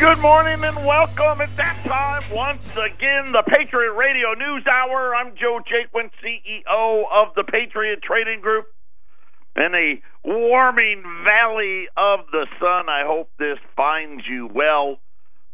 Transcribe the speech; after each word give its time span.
Good 0.00 0.18
morning 0.20 0.64
and 0.64 0.76
welcome. 0.86 1.42
At 1.42 1.54
that 1.58 1.76
time 1.84 2.22
once 2.32 2.72
again, 2.72 3.32
the 3.32 3.42
Patriot 3.46 3.92
Radio 3.92 4.32
News 4.32 4.64
Hour. 4.66 5.14
I'm 5.14 5.36
Joe 5.36 5.60
Jaquin, 5.60 6.10
CEO 6.24 7.04
of 7.12 7.34
the 7.36 7.44
Patriot 7.44 8.00
Trading 8.02 8.40
Group. 8.40 8.64
In 9.56 9.74
a 9.74 10.00
warming 10.24 11.02
valley 11.22 11.88
of 11.98 12.20
the 12.32 12.46
sun, 12.58 12.88
I 12.88 13.02
hope 13.04 13.28
this 13.38 13.58
finds 13.76 14.26
you 14.26 14.48
well. 14.50 14.96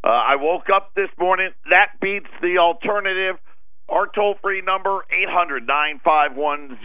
Uh, 0.04 0.10
I 0.10 0.36
woke 0.36 0.70
up 0.72 0.94
this 0.94 1.10
morning. 1.18 1.50
That 1.68 1.98
beats 2.00 2.30
the 2.40 2.58
alternative. 2.58 3.40
Our 3.88 4.06
toll 4.06 4.36
free 4.40 4.62
number, 4.62 5.04
800 5.10 5.66
951 5.66 6.78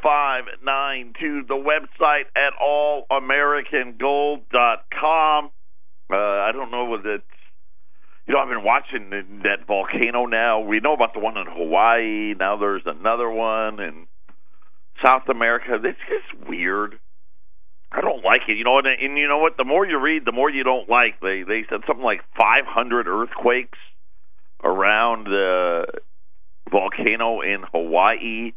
0592. 0.00 1.46
The 1.48 1.56
website 1.56 2.26
at 2.36 2.52
allamericangold.com. 2.62 5.50
Uh, 6.10 6.16
I 6.16 6.50
don't 6.52 6.70
know 6.70 6.94
it's. 6.94 7.24
You 8.26 8.34
know, 8.34 8.40
I've 8.40 8.48
been 8.48 8.64
watching 8.64 9.08
that 9.42 9.66
volcano 9.66 10.26
now. 10.26 10.60
We 10.60 10.80
know 10.80 10.92
about 10.92 11.14
the 11.14 11.20
one 11.20 11.38
in 11.38 11.46
Hawaii. 11.46 12.34
Now 12.38 12.58
there's 12.58 12.82
another 12.84 13.30
one 13.30 13.80
in 13.80 14.06
South 15.02 15.28
America. 15.30 15.78
It's 15.82 15.98
just 16.08 16.48
weird. 16.48 16.98
I 17.90 18.02
don't 18.02 18.22
like 18.22 18.42
it. 18.48 18.58
You 18.58 18.64
know, 18.64 18.78
and, 18.78 18.86
and 18.86 19.16
you 19.16 19.28
know 19.28 19.38
what? 19.38 19.56
The 19.56 19.64
more 19.64 19.86
you 19.86 19.98
read, 19.98 20.24
the 20.26 20.32
more 20.32 20.50
you 20.50 20.62
don't 20.62 20.88
like. 20.88 21.20
They 21.20 21.42
they 21.42 21.64
said 21.70 21.80
something 21.86 22.04
like 22.04 22.20
500 22.38 23.08
earthquakes 23.08 23.78
around 24.62 25.24
the 25.24 25.86
volcano 26.70 27.40
in 27.40 27.64
Hawaii, 27.72 28.52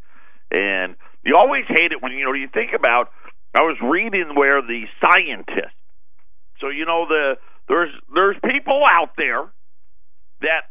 and 0.51 0.95
you 1.23 1.37
always 1.37 1.63
hate 1.67 1.93
it 1.93 2.01
when 2.01 2.11
you 2.11 2.25
know 2.25 2.33
you 2.33 2.49
think 2.53 2.71
about. 2.75 3.09
I 3.55 3.61
was 3.61 3.77
reading 3.81 4.35
where 4.35 4.61
the 4.61 4.83
scientists. 5.03 5.75
So 6.59 6.69
you 6.69 6.85
know 6.85 7.05
the 7.07 7.35
there's 7.71 7.95
there's 8.13 8.35
people 8.43 8.83
out 8.91 9.15
there 9.15 9.47
that 10.41 10.67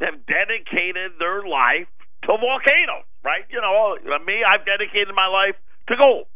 have 0.00 0.26
dedicated 0.26 1.14
their 1.20 1.46
life 1.46 1.86
to 2.26 2.34
volcanoes, 2.34 3.06
right? 3.22 3.46
You 3.50 3.60
know, 3.62 3.94
me, 4.26 4.42
I've 4.42 4.66
dedicated 4.66 5.14
my 5.14 5.30
life 5.30 5.54
to 5.88 5.96
gold. 5.96 6.26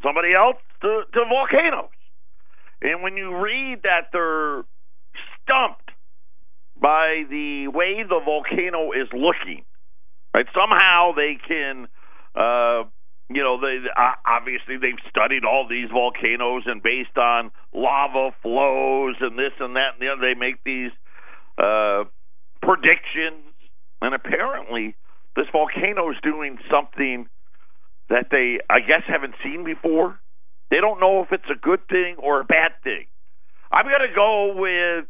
Somebody 0.00 0.32
else 0.32 0.62
to, 0.82 1.02
to 1.12 1.20
volcanoes. 1.26 1.90
And 2.82 3.02
when 3.02 3.16
you 3.16 3.34
read 3.34 3.82
that 3.82 4.12
they're 4.12 4.62
stumped 5.42 5.90
by 6.80 7.24
the 7.28 7.66
way 7.68 8.04
the 8.06 8.20
volcano 8.24 8.92
is 8.92 9.08
looking, 9.12 9.64
right? 10.32 10.46
Somehow 10.54 11.12
they 11.16 11.34
can, 11.42 11.88
uh, 12.36 12.84
you 13.30 13.42
know, 13.42 13.58
they 13.60 13.78
uh, 13.96 14.12
obviously 14.26 14.76
they've 14.76 15.00
studied 15.08 15.44
all 15.44 15.66
these 15.68 15.88
volcanoes, 15.90 16.64
and 16.66 16.82
based 16.82 17.16
on 17.16 17.50
lava 17.72 18.34
flows 18.42 19.16
and 19.20 19.38
this 19.38 19.52
and 19.60 19.76
that 19.76 19.94
and 19.94 20.00
the 20.00 20.12
other, 20.12 20.20
they 20.20 20.38
make 20.38 20.62
these 20.64 20.92
uh, 21.58 22.04
predictions. 22.62 23.48
And 24.02 24.14
apparently, 24.14 24.94
this 25.36 25.46
volcano 25.52 26.10
is 26.10 26.16
doing 26.22 26.58
something 26.70 27.26
that 28.10 28.26
they, 28.30 28.58
I 28.68 28.80
guess, 28.80 29.02
haven't 29.06 29.34
seen 29.42 29.64
before. 29.64 30.18
They 30.70 30.80
don't 30.80 31.00
know 31.00 31.22
if 31.22 31.32
it's 31.32 31.48
a 31.50 31.58
good 31.58 31.88
thing 31.88 32.16
or 32.18 32.40
a 32.40 32.44
bad 32.44 32.72
thing. 32.82 33.06
I'm 33.72 33.86
going 33.86 34.06
to 34.06 34.14
go 34.14 34.54
with 34.56 35.06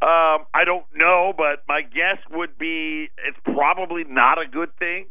um, 0.00 0.46
I 0.54 0.62
don't 0.64 0.86
know, 0.94 1.32
but 1.36 1.64
my 1.66 1.82
guess 1.82 2.22
would 2.30 2.56
be 2.56 3.08
it's 3.26 3.38
probably 3.42 4.04
not 4.04 4.38
a 4.38 4.46
good 4.46 4.70
thing. 4.78 5.06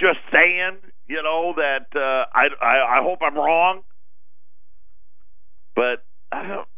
Just 0.00 0.18
saying, 0.32 0.78
you 1.06 1.22
know 1.22 1.54
that 1.56 1.86
uh, 1.94 2.24
I, 2.32 2.48
I 2.60 2.98
I 2.98 3.02
hope 3.02 3.20
I'm 3.22 3.34
wrong, 3.34 3.82
but 5.74 6.04
I 6.32 6.46
don't. 6.46 6.68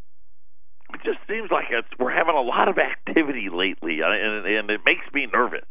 It 0.94 1.00
just 1.04 1.18
seems 1.28 1.50
like 1.50 1.66
it's 1.70 1.88
we're 1.98 2.14
having 2.14 2.34
a 2.34 2.40
lot 2.40 2.68
of 2.68 2.78
activity 2.78 3.48
lately, 3.52 4.02
uh, 4.02 4.10
and 4.10 4.46
and 4.46 4.70
it 4.70 4.80
makes 4.84 5.06
me 5.12 5.26
nervous. 5.32 5.66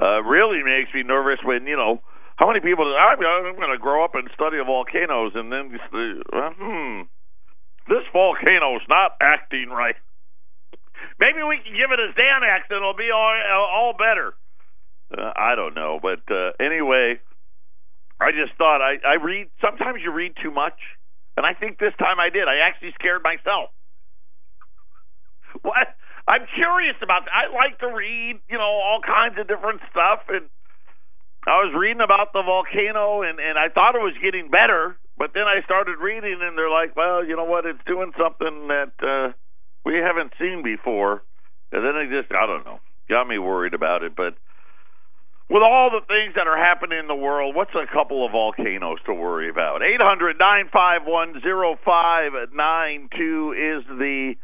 Uh, 0.00 0.22
really 0.22 0.62
makes 0.62 0.92
me 0.92 1.02
nervous 1.02 1.38
when 1.44 1.66
you 1.66 1.76
know 1.76 2.00
how 2.36 2.48
many 2.48 2.60
people. 2.60 2.84
I'm, 2.84 3.18
I'm 3.18 3.56
going 3.56 3.72
to 3.72 3.78
grow 3.78 4.04
up 4.04 4.14
and 4.14 4.28
study 4.34 4.58
volcanoes, 4.64 5.32
and 5.34 5.52
then 5.52 5.70
uh, 5.70 6.50
hmm, 6.58 7.02
this 7.88 8.02
volcano's 8.12 8.82
not 8.88 9.16
acting 9.20 9.68
right. 9.70 9.96
Maybe 11.20 11.42
we 11.46 11.58
can 11.62 11.74
give 11.74 11.92
it 11.92 12.00
a 12.00 12.10
Xanax 12.18 12.70
and 12.70 12.78
it'll 12.78 12.96
be 12.96 13.10
all 13.14 13.34
all 13.54 13.92
better. 13.92 14.34
Uh, 15.16 15.32
I 15.36 15.54
don't 15.54 15.74
know, 15.74 16.00
but 16.02 16.22
uh, 16.32 16.52
anyway, 16.58 17.20
I 18.20 18.30
just 18.32 18.56
thought 18.58 18.80
I 18.80 18.98
I 19.04 19.14
read. 19.22 19.48
Sometimes 19.60 20.00
you 20.02 20.12
read 20.12 20.34
too 20.42 20.50
much, 20.50 20.78
and 21.36 21.46
I 21.46 21.54
think 21.54 21.78
this 21.78 21.94
time 21.98 22.20
I 22.20 22.30
did. 22.30 22.48
I 22.48 22.66
actually 22.66 22.92
scared 22.98 23.22
myself. 23.22 23.70
What? 25.62 25.88
I'm 26.26 26.46
curious 26.54 26.96
about. 27.02 27.26
That. 27.26 27.34
I 27.34 27.52
like 27.54 27.78
to 27.80 27.88
read, 27.88 28.40
you 28.48 28.58
know, 28.58 28.74
all 28.82 29.00
kinds 29.04 29.38
of 29.38 29.46
different 29.48 29.80
stuff, 29.90 30.26
and 30.28 30.48
I 31.46 31.62
was 31.62 31.74
reading 31.76 32.00
about 32.02 32.32
the 32.32 32.42
volcano, 32.42 33.22
and 33.22 33.38
and 33.38 33.58
I 33.58 33.68
thought 33.68 33.94
it 33.94 34.02
was 34.02 34.16
getting 34.22 34.50
better, 34.50 34.96
but 35.18 35.32
then 35.34 35.44
I 35.44 35.62
started 35.64 35.98
reading, 36.00 36.40
and 36.42 36.56
they're 36.58 36.70
like, 36.72 36.96
well, 36.96 37.24
you 37.24 37.36
know 37.36 37.44
what? 37.44 37.66
It's 37.66 37.82
doing 37.86 38.12
something 38.18 38.68
that. 38.68 38.92
uh 39.02 39.32
we 39.84 39.96
haven't 39.96 40.32
seen 40.40 40.62
before. 40.62 41.22
And 41.72 41.84
then 41.84 41.96
it 41.96 42.08
just, 42.10 42.32
I 42.32 42.46
don't 42.46 42.64
know, 42.64 42.80
got 43.08 43.28
me 43.28 43.38
worried 43.38 43.74
about 43.74 44.02
it. 44.02 44.16
But 44.16 44.34
with 45.50 45.62
all 45.62 45.90
the 45.90 46.04
things 46.06 46.34
that 46.36 46.46
are 46.46 46.56
happening 46.56 46.98
in 46.98 47.06
the 47.06 47.14
world, 47.14 47.54
what's 47.54 47.74
a 47.74 47.86
couple 47.92 48.24
of 48.24 48.32
volcanoes 48.32 48.98
to 49.06 49.14
worry 49.14 49.50
about? 49.50 49.82
Eight 49.82 50.00
hundred 50.00 50.36
nine 50.38 50.68
five 50.72 51.02
one 51.04 51.40
zero 51.42 51.76
five 51.84 52.32
nine 52.52 53.08
two 53.16 53.52
is 53.52 53.84
the 53.86 54.34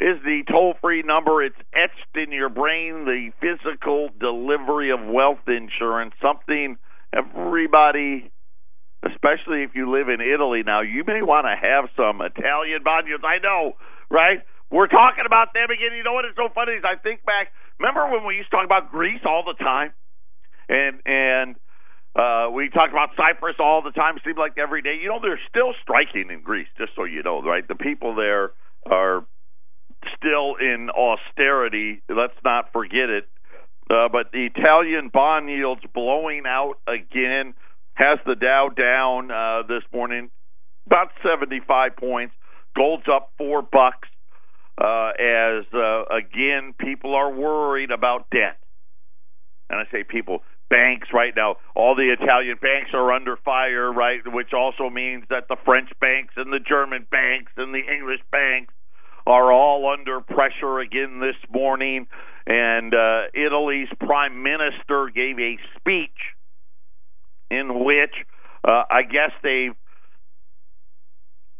is 0.00 0.16
the 0.24 0.42
toll 0.50 0.74
free 0.80 1.02
number. 1.02 1.42
It's 1.42 1.56
etched 1.74 2.16
in 2.16 2.32
your 2.32 2.48
brain. 2.48 3.04
The 3.04 3.30
physical 3.40 4.10
delivery 4.18 4.90
of 4.90 5.00
wealth 5.04 5.46
insurance, 5.48 6.14
something 6.20 6.76
everybody 7.12 8.30
especially 9.00 9.64
if 9.64 9.72
you 9.74 9.88
live 9.88 10.08
in 10.08 10.20
Italy 10.20 10.62
now, 10.64 10.82
you 10.82 11.04
may 11.06 11.22
want 11.22 11.48
to 11.48 11.56
have 11.56 11.88
some 11.96 12.20
Italian 12.20 12.84
bond 12.84 13.08
I 13.24 13.38
know, 13.40 13.76
right? 14.10 14.44
We're 14.70 14.92
talking 14.92 15.24
about 15.24 15.52
them 15.54 15.72
again. 15.72 15.96
You 15.96 16.04
know 16.04 16.12
what 16.12 16.24
is 16.24 16.36
so 16.36 16.48
funny 16.54 16.72
is 16.72 16.84
I 16.84 17.00
think 17.00 17.24
back. 17.24 17.48
Remember 17.80 18.06
when 18.12 18.26
we 18.28 18.36
used 18.36 18.50
to 18.52 18.60
talk 18.60 18.64
about 18.64 18.92
Greece 18.92 19.24
all 19.24 19.42
the 19.42 19.56
time, 19.56 19.92
and 20.70 21.00
and 21.04 21.56
uh, 22.16 22.50
we 22.50 22.68
talk 22.70 22.90
about 22.90 23.10
Cyprus 23.16 23.56
all 23.58 23.82
the 23.82 23.90
time. 23.92 24.16
It 24.16 24.22
seemed 24.24 24.38
like 24.38 24.56
every 24.56 24.82
day. 24.82 24.98
You 25.00 25.08
know, 25.08 25.18
they're 25.20 25.40
still 25.48 25.74
striking 25.82 26.30
in 26.30 26.42
Greece. 26.42 26.68
Just 26.78 26.92
so 26.96 27.04
you 27.04 27.22
know, 27.22 27.42
right? 27.42 27.66
The 27.66 27.74
people 27.74 28.14
there 28.14 28.52
are 28.90 29.26
still 30.16 30.56
in 30.56 30.88
austerity. 30.90 32.02
Let's 32.08 32.38
not 32.44 32.72
forget 32.72 33.10
it. 33.10 33.28
Uh, 33.90 34.08
but 34.10 34.30
the 34.32 34.46
Italian 34.46 35.10
bond 35.12 35.50
yields 35.50 35.82
blowing 35.92 36.44
out 36.46 36.74
again 36.86 37.54
has 37.94 38.18
the 38.24 38.36
Dow 38.36 38.68
down 38.68 39.30
uh, 39.30 39.62
this 39.66 39.82
morning 39.92 40.30
about 40.86 41.08
75 41.24 41.96
points. 41.96 42.34
Gold's 42.76 43.06
up 43.12 43.32
four 43.36 43.62
bucks 43.62 44.08
uh, 44.80 45.10
as 45.18 45.64
uh, 45.74 46.04
again 46.04 46.74
people 46.78 47.14
are 47.14 47.32
worried 47.32 47.90
about 47.90 48.30
debt. 48.30 48.58
And 49.68 49.78
I 49.78 49.84
say 49.92 50.04
people, 50.04 50.40
banks 50.70 51.08
right 51.12 51.34
now, 51.36 51.56
all 51.74 51.94
the 51.94 52.14
Italian 52.18 52.56
banks 52.62 52.90
are 52.94 53.12
under 53.12 53.36
fire, 53.36 53.92
right? 53.92 54.20
Which 54.24 54.54
also 54.54 54.88
means 54.88 55.24
that 55.28 55.48
the 55.48 55.56
French 55.64 55.90
banks 56.00 56.34
and 56.36 56.52
the 56.52 56.60
German 56.60 57.06
banks 57.10 57.52
and 57.56 57.74
the 57.74 57.82
English 57.92 58.20
banks 58.30 58.72
are 59.26 59.52
all 59.52 59.92
under 59.92 60.20
pressure 60.20 60.78
again 60.78 61.20
this 61.20 61.36
morning. 61.52 62.06
And 62.46 62.94
uh, 62.94 63.22
Italy's 63.34 63.88
prime 63.98 64.42
minister 64.42 65.10
gave 65.14 65.38
a 65.38 65.58
speech 65.76 66.34
in 67.50 67.84
which 67.84 68.14
uh, 68.64 68.84
I 68.90 69.02
guess 69.02 69.32
they've 69.42 69.74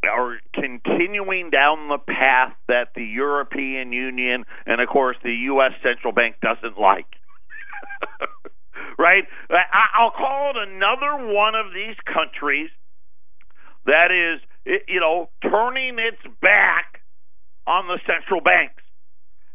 are 0.03 0.39
continuing 0.55 1.51
down 1.51 1.89
the 1.89 1.99
path 1.99 2.55
that 2.69 2.89
the 2.95 3.05
European 3.05 3.93
Union 3.93 4.45
and, 4.65 4.81
of 4.81 4.89
course, 4.89 5.17
the 5.23 5.35
U.S. 5.53 5.73
Central 5.83 6.15
Bank 6.15 6.37
doesn't 6.41 6.79
like. 6.81 7.05
right? 8.99 9.25
I'll 9.51 10.11
call 10.11 10.51
it 10.51 10.69
another 10.69 11.33
one 11.33 11.55
of 11.55 11.73
these 11.73 11.97
countries 12.07 12.71
that 13.87 14.11
is, 14.11 14.41
you 14.89 15.01
know, 15.01 15.31
turning 15.43 15.99
its 15.99 16.21
back 16.41 17.01
on 17.67 17.87
the 17.87 17.99
central 18.07 18.41
banks 18.41 18.83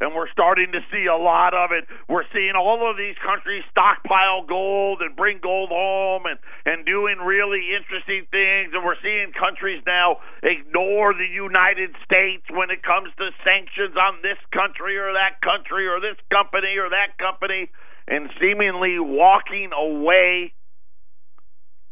and 0.01 0.13
we're 0.13 0.29
starting 0.31 0.71
to 0.73 0.83
see 0.91 1.07
a 1.07 1.15
lot 1.15 1.53
of 1.53 1.71
it. 1.71 1.87
We're 2.09 2.27
seeing 2.33 2.53
all 2.55 2.83
of 2.89 2.97
these 2.97 3.15
countries 3.23 3.63
stockpile 3.71 4.43
gold 4.43 4.99
and 4.99 5.15
bring 5.15 5.39
gold 5.39 5.69
home 5.71 6.27
and 6.27 6.39
and 6.65 6.85
doing 6.85 7.17
really 7.23 7.71
interesting 7.71 8.27
things 8.31 8.75
and 8.75 8.83
we're 8.83 8.99
seeing 8.99 9.31
countries 9.31 9.81
now 9.87 10.19
ignore 10.43 11.13
the 11.13 11.27
United 11.27 11.95
States 12.03 12.43
when 12.51 12.69
it 12.69 12.83
comes 12.83 13.09
to 13.17 13.31
sanctions 13.43 13.95
on 13.95 14.19
this 14.19 14.39
country 14.51 14.97
or 14.97 15.13
that 15.15 15.39
country 15.39 15.87
or 15.87 16.03
this 16.03 16.19
company 16.27 16.75
or 16.75 16.91
that 16.91 17.15
company 17.15 17.71
and 18.07 18.29
seemingly 18.41 18.99
walking 18.99 19.71
away 19.77 20.53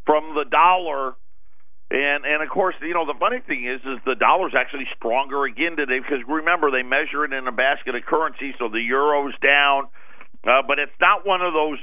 from 0.06 0.34
the 0.34 0.44
dollar 0.50 1.14
And 1.90 2.24
and 2.26 2.42
of 2.42 2.48
course, 2.50 2.74
you 2.82 2.94
know 2.94 3.06
the 3.06 3.18
funny 3.20 3.40
thing 3.46 3.66
is, 3.66 3.80
is 3.86 4.00
the 4.06 4.16
dollar's 4.16 4.54
actually 4.58 4.88
stronger 4.96 5.44
again 5.44 5.76
today 5.76 6.00
because 6.00 6.24
remember 6.26 6.70
they 6.72 6.82
measure 6.82 7.24
it 7.24 7.32
in 7.32 7.46
a 7.46 7.52
basket 7.52 7.94
of 7.94 8.02
currency, 8.04 8.54
so 8.58 8.68
the 8.68 8.80
euro's 8.80 9.34
down, 9.42 9.86
uh, 10.48 10.62
but 10.66 10.80
it's 10.80 10.98
not 11.00 11.26
one 11.26 11.42
of 11.42 11.52
those 11.52 11.78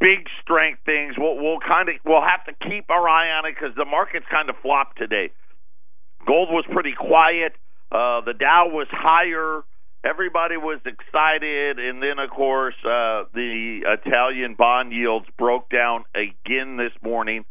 big 0.00 0.28
strength 0.40 0.80
things. 0.86 1.16
We'll, 1.18 1.36
we'll 1.36 1.60
kind 1.60 1.88
of 1.90 1.96
we'll 2.06 2.22
have 2.24 2.44
to 2.46 2.54
keep 2.68 2.88
our 2.90 3.08
eye 3.08 3.30
on 3.36 3.46
it 3.46 3.56
because 3.58 3.76
the 3.76 3.84
market's 3.84 4.26
kind 4.30 4.48
of 4.48 4.56
flopped 4.62 4.98
today. 4.98 5.30
Gold 6.26 6.50
was 6.50 6.64
pretty 6.72 6.94
quiet. 6.96 7.52
Uh, 7.92 8.22
the 8.24 8.34
Dow 8.38 8.68
was 8.70 8.88
higher. 8.90 9.62
Everybody 10.02 10.56
was 10.56 10.80
excited, 10.86 11.78
and 11.78 12.02
then 12.02 12.18
of 12.18 12.30
course 12.30 12.74
uh, 12.84 13.24
the 13.34 13.80
Italian 13.84 14.54
bond 14.54 14.92
yields 14.92 15.26
broke 15.36 15.68
down 15.68 16.04
again 16.14 16.76
this 16.78 16.92
morning, 17.02 17.44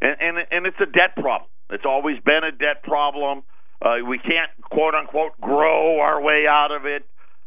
and 0.00 0.16
and, 0.20 0.36
and 0.50 0.66
it's 0.66 0.80
a 0.80 0.86
debt 0.86 1.14
problem. 1.16 1.48
It's 1.70 1.86
always 1.86 2.18
been 2.24 2.44
a 2.44 2.52
debt 2.52 2.82
problem. 2.82 3.42
Uh, 3.80 4.04
we 4.06 4.18
can't 4.18 4.50
quote 4.62 4.94
unquote 4.94 5.40
grow 5.40 6.00
our 6.00 6.20
way 6.20 6.44
out 6.48 6.72
of 6.72 6.84
it. 6.84 7.04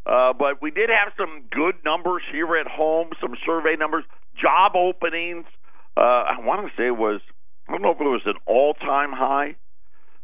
Uh, 0.07 0.31
but 0.31 0.61
we 0.61 0.71
did 0.71 0.89
have 0.89 1.11
some 1.17 1.43
good 1.51 1.75
numbers 1.83 2.23
here 2.31 2.55
at 2.55 2.67
home, 2.67 3.09
some 3.19 3.35
survey 3.45 3.75
numbers, 3.77 4.05
job 4.41 4.71
openings. 4.75 5.45
Uh, 5.97 5.99
I 5.99 6.39
want 6.39 6.65
to 6.65 6.71
say 6.77 6.87
it 6.87 6.97
was, 6.97 7.19
I 7.67 7.73
don't 7.73 7.81
know 7.81 7.91
if 7.91 7.99
it 7.99 8.03
was 8.03 8.21
an 8.25 8.39
all 8.45 8.73
time 8.73 9.11
high, 9.11 9.57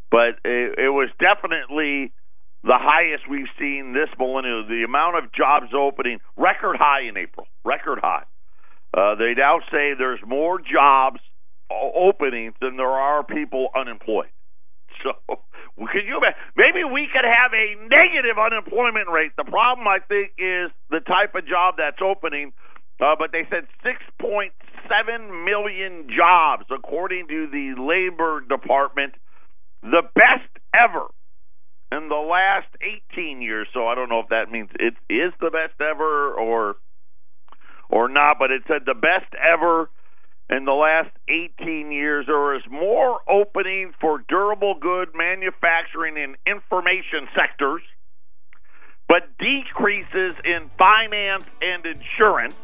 but 0.09 0.39
it, 0.45 0.79
it 0.79 0.89
was 0.89 1.09
definitely 1.19 2.13
the 2.63 2.79
highest 2.79 3.29
we've 3.29 3.51
seen 3.59 3.93
this 3.93 4.09
millennium. 4.17 4.67
The 4.67 4.83
amount 4.87 5.17
of 5.17 5.31
jobs 5.33 5.73
opening, 5.75 6.19
record 6.37 6.77
high 6.79 7.07
in 7.07 7.17
April, 7.17 7.47
record 7.63 7.99
high. 8.01 8.23
Uh, 8.93 9.15
they 9.15 9.33
now 9.35 9.59
say 9.71 9.93
there's 9.97 10.21
more 10.25 10.59
jobs 10.59 11.19
openings 11.69 12.53
than 12.61 12.77
there 12.77 12.87
are 12.87 13.23
people 13.23 13.69
unemployed. 13.75 14.29
So, 15.01 15.11
could 15.27 16.05
you? 16.05 16.21
Maybe 16.55 16.85
we 16.85 17.09
could 17.11 17.25
have 17.25 17.51
a 17.51 17.75
negative 17.89 18.37
unemployment 18.37 19.09
rate. 19.09 19.31
The 19.35 19.43
problem, 19.43 19.87
I 19.87 19.97
think, 20.07 20.31
is 20.37 20.69
the 20.91 21.01
type 21.01 21.33
of 21.35 21.47
job 21.47 21.75
that's 21.77 21.97
opening. 21.99 22.53
Uh, 23.01 23.15
but 23.17 23.33
they 23.33 23.41
said 23.49 23.65
6.7 23.83 24.53
million 25.43 26.07
jobs, 26.15 26.65
according 26.69 27.27
to 27.27 27.47
the 27.51 27.73
Labor 27.75 28.45
Department, 28.47 29.15
the 29.81 30.03
best 30.13 30.47
ever 30.71 31.09
in 31.97 32.09
the 32.09 32.15
last 32.15 32.67
18 33.13 33.41
years. 33.41 33.67
So 33.73 33.87
I 33.87 33.95
don't 33.95 34.09
know 34.09 34.19
if 34.19 34.29
that 34.29 34.51
means 34.51 34.69
it 34.79 34.95
is 35.09 35.31
the 35.39 35.51
best 35.51 35.79
ever 35.79 36.33
or 36.33 36.75
or 37.89 38.09
not, 38.09 38.39
but 38.39 38.49
it 38.49 38.63
said 38.67 38.83
the 38.85 38.95
best 38.95 39.31
ever 39.35 39.89
in 40.49 40.65
the 40.65 40.71
last 40.71 41.11
18 41.27 41.91
years. 41.91 42.25
There 42.25 42.55
is 42.55 42.63
more 42.69 43.19
opening 43.29 43.93
for 44.01 44.23
durable 44.27 44.75
good 44.79 45.09
manufacturing 45.13 46.17
and 46.17 46.35
information 46.47 47.27
sectors, 47.35 47.83
but 49.07 49.37
decreases 49.37 50.33
in 50.43 50.71
finance 50.77 51.45
and 51.61 51.85
insurance. 51.85 52.55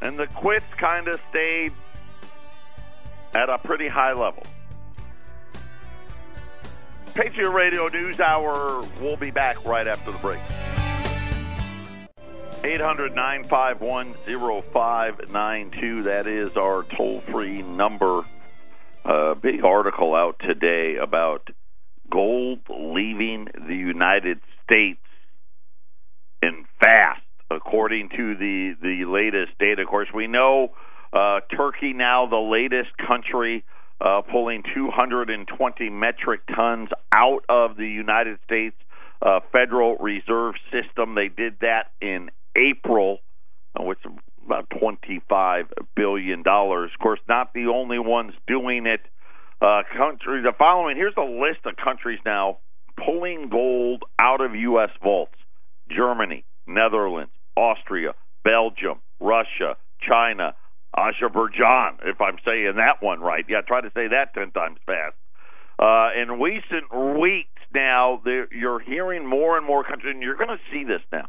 And 0.00 0.18
the 0.18 0.26
quits 0.28 0.66
kind 0.76 1.08
of 1.08 1.20
stayed 1.30 1.72
at 3.34 3.48
a 3.48 3.58
pretty 3.58 3.88
high 3.88 4.12
level. 4.12 4.44
Patriot 7.16 7.48
Radio 7.48 7.88
News 7.88 8.20
Hour. 8.20 8.84
We'll 9.00 9.16
be 9.16 9.30
back 9.30 9.64
right 9.64 9.86
after 9.86 10.12
the 10.12 10.18
break. 10.18 10.38
800 12.62 13.14
951 13.14 14.12
0592. 14.70 16.02
That 16.02 16.26
is 16.26 16.54
our 16.58 16.82
toll 16.82 17.22
free 17.32 17.62
number. 17.62 18.22
Uh, 19.02 19.32
big 19.32 19.64
article 19.64 20.14
out 20.14 20.38
today 20.40 20.96
about 20.96 21.48
gold 22.10 22.58
leaving 22.68 23.48
the 23.66 23.74
United 23.74 24.38
States 24.64 25.00
in 26.42 26.66
fast, 26.80 27.22
according 27.50 28.10
to 28.10 28.34
the, 28.34 28.74
the 28.82 29.06
latest 29.06 29.58
data. 29.58 29.80
Of 29.80 29.88
course, 29.88 30.08
we 30.14 30.26
know 30.26 30.72
uh, 31.14 31.40
Turkey 31.56 31.94
now 31.94 32.26
the 32.26 32.36
latest 32.36 32.90
country 32.98 33.64
uh, 34.00 34.22
pulling 34.30 34.62
220 34.74 35.90
metric 35.90 36.40
tons 36.54 36.88
out 37.14 37.44
of 37.48 37.76
the 37.76 37.86
United 37.88 38.38
States 38.44 38.76
uh, 39.22 39.40
Federal 39.52 39.96
Reserve 39.96 40.54
System. 40.70 41.14
They 41.14 41.28
did 41.28 41.60
that 41.60 41.92
in 42.00 42.30
April, 42.56 43.18
uh, 43.78 43.82
which 43.82 43.98
is 44.04 44.12
about 44.44 44.68
25 44.78 45.66
billion 45.94 46.42
dollars. 46.42 46.90
Of 46.94 47.00
course, 47.00 47.20
not 47.28 47.52
the 47.54 47.66
only 47.66 47.98
ones 47.98 48.32
doing 48.46 48.86
it. 48.86 49.00
Uh, 49.60 49.82
country, 49.96 50.42
the 50.42 50.52
following 50.58 50.96
here's 50.96 51.16
a 51.16 51.22
list 51.22 51.64
of 51.64 51.76
countries 51.82 52.18
now 52.26 52.58
pulling 53.02 53.48
gold 53.48 54.02
out 54.20 54.42
of 54.42 54.54
U.S. 54.54 54.90
vaults: 55.02 55.34
Germany, 55.90 56.44
Netherlands, 56.66 57.32
Austria, 57.56 58.12
Belgium, 58.44 59.00
Russia, 59.18 59.76
China, 60.06 60.54
Azerbaijan, 60.96 61.98
if 62.04 62.20
I'm 62.20 62.38
saying 62.44 62.74
that 62.76 63.02
one 63.02 63.20
right. 63.20 63.44
Yeah, 63.48 63.60
try 63.60 63.80
to 63.80 63.90
say 63.94 64.08
that 64.08 64.34
10 64.34 64.52
times 64.52 64.78
fast. 64.86 65.14
Uh, 65.78 66.08
in 66.20 66.40
recent 66.40 66.92
weeks 67.20 67.60
now, 67.74 68.22
you're 68.50 68.80
hearing 68.80 69.26
more 69.26 69.58
and 69.58 69.66
more 69.66 69.84
countries, 69.84 70.14
and 70.14 70.22
you're 70.22 70.36
going 70.36 70.48
to 70.48 70.60
see 70.72 70.84
this 70.84 71.02
now. 71.12 71.28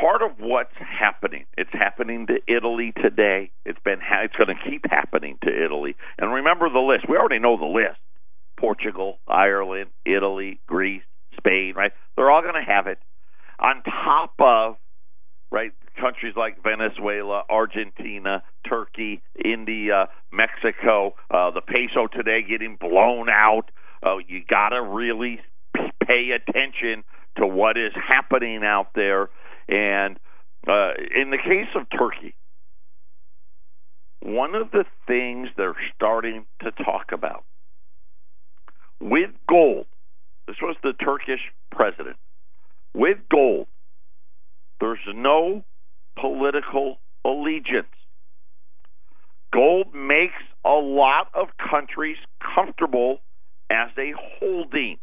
Part 0.00 0.22
of 0.22 0.32
what's 0.38 0.74
happening, 0.76 1.46
it's 1.56 1.70
happening 1.72 2.26
to 2.26 2.38
Italy 2.46 2.92
today. 3.00 3.50
It's 3.64 3.78
been, 3.84 4.00
it's 4.22 4.36
going 4.36 4.54
to 4.54 4.70
keep 4.70 4.84
happening 4.90 5.38
to 5.44 5.64
Italy. 5.64 5.96
And 6.18 6.32
remember 6.32 6.68
the 6.68 6.80
list. 6.80 7.06
We 7.08 7.16
already 7.16 7.38
know 7.38 7.56
the 7.56 7.64
list: 7.64 7.98
Portugal, 8.58 9.18
Ireland, 9.26 9.90
Italy, 10.04 10.60
Greece, 10.66 11.02
Spain. 11.38 11.74
Right? 11.74 11.92
They're 12.16 12.30
all 12.30 12.42
going 12.42 12.62
to 12.62 12.70
have 12.70 12.86
it. 12.86 12.98
On 13.60 13.82
top 13.82 14.34
of 14.38 14.76
right 15.50 15.72
countries 16.00 16.34
like 16.36 16.62
Venezuela, 16.62 17.42
Argentina, 17.48 18.42
Turkey, 18.68 19.22
India, 19.44 20.08
Mexico, 20.32 21.14
uh, 21.30 21.50
the 21.50 21.60
peso 21.60 22.06
today 22.06 22.42
getting 22.48 22.76
blown 22.76 23.28
out. 23.28 23.70
Uh, 24.04 24.18
you 24.26 24.42
got 24.48 24.70
to 24.70 24.82
really 24.82 25.40
pay 26.06 26.30
attention 26.30 27.04
to 27.36 27.46
what 27.46 27.76
is 27.76 27.92
happening 27.94 28.62
out 28.64 28.88
there. 28.94 29.28
And 29.68 30.18
uh, 30.66 30.92
in 31.14 31.30
the 31.30 31.38
case 31.38 31.68
of 31.74 31.86
Turkey, 31.90 32.34
one 34.20 34.54
of 34.54 34.70
the 34.70 34.84
things 35.06 35.48
they're 35.56 35.76
starting 35.94 36.46
to 36.62 36.70
talk 36.72 37.12
about 37.12 37.44
with 39.00 39.30
gold, 39.48 39.86
this 40.46 40.56
was 40.60 40.76
the 40.82 40.92
Turkish 40.92 41.40
president, 41.70 42.16
with 42.94 43.18
gold, 43.30 43.68
there's 44.80 44.98
no 45.14 45.64
political 46.20 46.98
allegiance. 47.24 47.86
Gold 49.52 49.94
makes 49.94 50.42
a 50.64 50.70
lot 50.70 51.28
of 51.34 51.48
countries 51.70 52.18
comfortable 52.54 53.18
as 53.70 53.88
a 53.98 54.12
holding, 54.38 54.98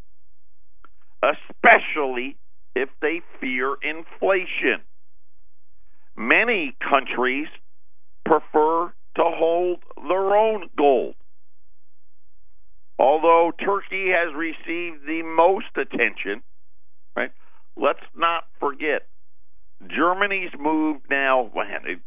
especially 1.24 2.38
if 2.76 2.90
they 3.02 3.22
fear 3.40 3.76
inflation. 3.82 4.84
Many 6.16 6.76
countries 6.88 7.48
prefer 8.26 8.94
to 9.16 9.24
hold 9.24 9.80
their 10.08 10.36
own 10.36 10.70
gold. 10.78 11.16
Although 12.98 13.52
Turkey 13.60 14.10
has 14.10 14.34
received 14.36 15.06
the 15.06 15.22
most 15.24 15.68
attention, 15.76 16.44
right? 17.16 17.32
Let's 17.76 18.00
not 18.16 18.44
forget 18.60 19.04
Germany's 19.88 20.52
moved 20.60 21.04
now, 21.10 21.50
man, 21.56 21.86
it's 21.86 22.02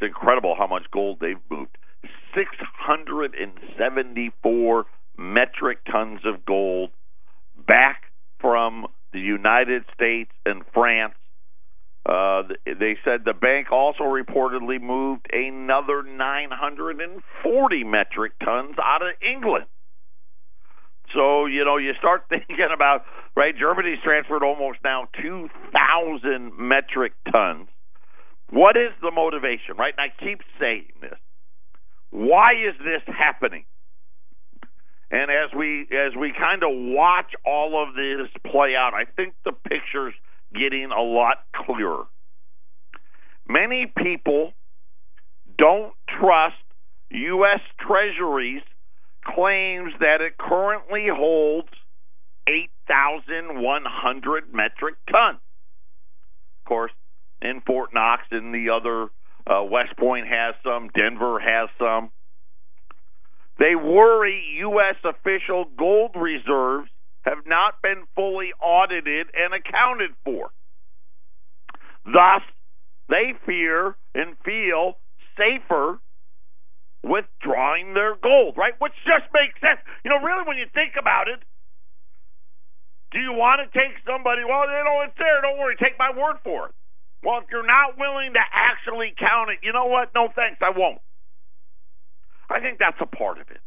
incredible 0.00 0.56
how 0.56 0.66
much 0.66 0.90
gold 0.90 1.18
they've 1.20 1.36
moved. 1.50 1.76
674 2.34 4.86
metric 5.16 5.78
tons 5.90 6.20
of 6.24 6.44
gold 6.46 6.90
back 7.66 8.02
from 8.40 8.86
the 9.12 9.20
United 9.20 9.84
States 9.94 10.30
and 10.46 10.62
France. 10.72 11.14
Uh, 12.06 12.44
they 12.64 12.96
said 13.04 13.24
the 13.24 13.34
bank 13.34 13.72
also 13.72 14.04
reportedly 14.04 14.80
moved 14.80 15.26
another 15.32 16.02
940 16.02 17.84
metric 17.84 18.32
tons 18.42 18.76
out 18.82 19.02
of 19.02 19.08
England. 19.20 19.66
So, 21.14 21.46
you 21.46 21.64
know, 21.64 21.76
you 21.76 21.92
start 21.98 22.24
thinking 22.28 22.68
about, 22.74 23.04
right, 23.36 23.54
Germany's 23.56 23.98
transferred 24.02 24.42
almost 24.42 24.78
now 24.84 25.08
2,000 25.20 26.52
metric 26.58 27.12
tons. 27.30 27.68
What 28.50 28.76
is 28.76 28.92
the 29.02 29.10
motivation, 29.10 29.76
right? 29.78 29.92
And 29.96 30.10
I 30.10 30.24
keep 30.24 30.40
saying 30.58 30.92
this. 31.00 31.18
Why 32.10 32.52
is 32.52 32.74
this 32.78 33.02
happening? 33.06 33.64
And 35.10 35.30
as 35.30 35.54
we 35.56 35.82
as 35.90 36.14
we 36.18 36.32
kind 36.38 36.62
of 36.62 36.68
watch 36.70 37.32
all 37.44 37.82
of 37.82 37.94
this 37.94 38.28
play 38.50 38.74
out, 38.76 38.92
I 38.94 39.04
think 39.04 39.34
the 39.44 39.52
picture's 39.52 40.14
getting 40.52 40.90
a 40.90 41.00
lot 41.00 41.38
clearer. 41.54 42.04
Many 43.48 43.90
people 43.96 44.52
don't 45.56 45.94
trust 46.20 46.56
U.S. 47.10 47.60
Treasuries 47.80 48.62
claims 49.34 49.92
that 50.00 50.20
it 50.20 50.36
currently 50.38 51.06
holds 51.10 51.68
8,100 52.48 54.52
metric 54.52 54.96
tons. 55.10 55.38
Of 56.60 56.64
course, 56.68 56.92
in 57.42 57.60
Fort 57.66 57.94
Knox 57.94 58.22
and 58.30 58.54
the 58.54 58.70
other, 58.70 59.08
uh, 59.46 59.64
West 59.64 59.96
Point 59.96 60.26
has 60.26 60.54
some, 60.62 60.88
Denver 60.94 61.40
has 61.40 61.68
some. 61.78 62.10
They 63.58 63.74
worry 63.74 64.42
U.S. 64.60 64.96
official 65.04 65.64
gold 65.76 66.12
reserves 66.14 66.88
have 67.22 67.46
not 67.46 67.82
been 67.82 68.04
fully 68.14 68.52
audited 68.62 69.26
and 69.34 69.52
accounted 69.52 70.10
for. 70.24 70.50
Thus, 72.04 72.42
they 73.08 73.34
fear 73.44 73.96
and 74.14 74.36
feel 74.44 74.98
safer 75.36 75.98
withdrawing 77.02 77.94
their 77.94 78.16
gold, 78.16 78.56
right? 78.56 78.74
Which 78.78 78.94
just 79.06 79.30
makes 79.32 79.54
sense. 79.60 79.80
You 80.04 80.10
know, 80.10 80.20
really, 80.20 80.46
when 80.46 80.58
you 80.58 80.66
think 80.74 80.94
about 80.98 81.28
it, 81.28 81.40
do 83.10 83.18
you 83.20 83.32
want 83.32 83.64
to 83.64 83.68
take 83.72 83.96
somebody? 84.04 84.44
Well, 84.44 84.68
you 84.68 84.84
know, 84.84 85.00
it's 85.06 85.16
there. 85.16 85.40
Don't 85.40 85.58
worry. 85.58 85.76
Take 85.80 85.98
my 85.98 86.10
word 86.12 86.42
for 86.44 86.68
it. 86.68 86.74
Well, 87.22 87.40
if 87.42 87.50
you're 87.50 87.66
not 87.66 87.98
willing 87.98 88.34
to 88.34 88.44
actually 88.52 89.14
count 89.18 89.50
it, 89.50 89.58
you 89.62 89.72
know 89.72 89.86
what? 89.86 90.12
No 90.14 90.28
thanks. 90.34 90.60
I 90.60 90.70
won't. 90.76 91.00
I 92.50 92.60
think 92.60 92.78
that's 92.78 93.00
a 93.00 93.06
part 93.06 93.38
of 93.40 93.50
it. 93.50 93.60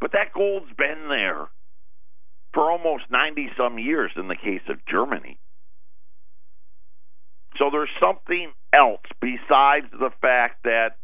But 0.00 0.12
that 0.12 0.32
gold's 0.32 0.72
been 0.76 1.08
there 1.08 1.48
for 2.52 2.70
almost 2.70 3.04
90 3.10 3.50
some 3.56 3.78
years 3.78 4.12
in 4.16 4.28
the 4.28 4.36
case 4.36 4.62
of 4.68 4.78
Germany. 4.86 5.38
So 7.58 7.70
there's 7.70 7.90
something 8.00 8.52
else 8.72 9.04
besides 9.20 9.86
the 9.92 10.10
fact 10.20 10.64
that 10.64 10.96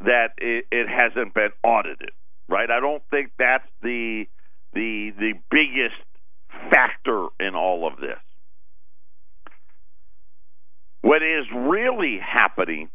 that 0.00 0.28
it, 0.38 0.66
it 0.70 0.88
hasn't 0.88 1.34
been 1.34 1.50
audited, 1.62 2.10
right? 2.48 2.70
I 2.70 2.80
don't 2.80 3.02
think 3.10 3.30
that's 3.38 3.68
the 3.82 4.24
the 4.72 5.12
the 5.18 5.32
biggest 5.50 6.00
factor 6.70 7.28
in 7.40 7.54
all 7.54 7.86
of 7.86 7.98
this. 8.00 8.18
What 11.02 11.22
is 11.22 11.44
really 11.54 12.18
happening 12.18 12.88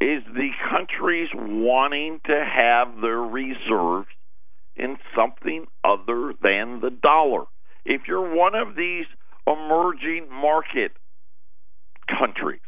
is 0.00 0.22
the 0.34 0.50
countries 0.70 1.28
wanting 1.34 2.20
to 2.26 2.44
have 2.44 3.00
their 3.00 3.18
reserves 3.20 4.08
in 4.76 4.96
something 5.16 5.66
other 5.84 6.34
than 6.42 6.80
the 6.80 6.90
dollar. 6.90 7.44
If 7.84 8.02
you're 8.06 8.34
one 8.34 8.54
of 8.54 8.76
these 8.76 9.06
emerging 9.46 10.28
market 10.30 10.92
countries, 12.08 12.60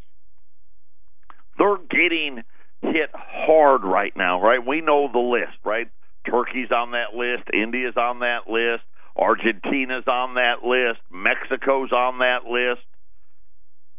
they're 1.59 1.79
getting 1.91 2.43
hit 2.83 3.11
hard 3.15 3.85
right 3.85 4.13
now, 4.17 4.41
right? 4.41 4.65
We 4.65 4.81
know 4.81 5.09
the 5.13 5.19
list, 5.19 5.59
right? 5.65 5.89
Turkey's 6.29 6.71
on 6.71 6.93
that 6.93 7.15
list, 7.17 7.49
India's 7.53 7.97
on 7.97 8.21
that 8.21 8.49
list, 8.49 8.83
Argentina's 9.17 10.07
on 10.07 10.35
that 10.35 10.63
list, 10.65 11.01
Mexico's 11.11 11.93
on 11.93 12.19
that 12.19 12.45
list 12.51 12.83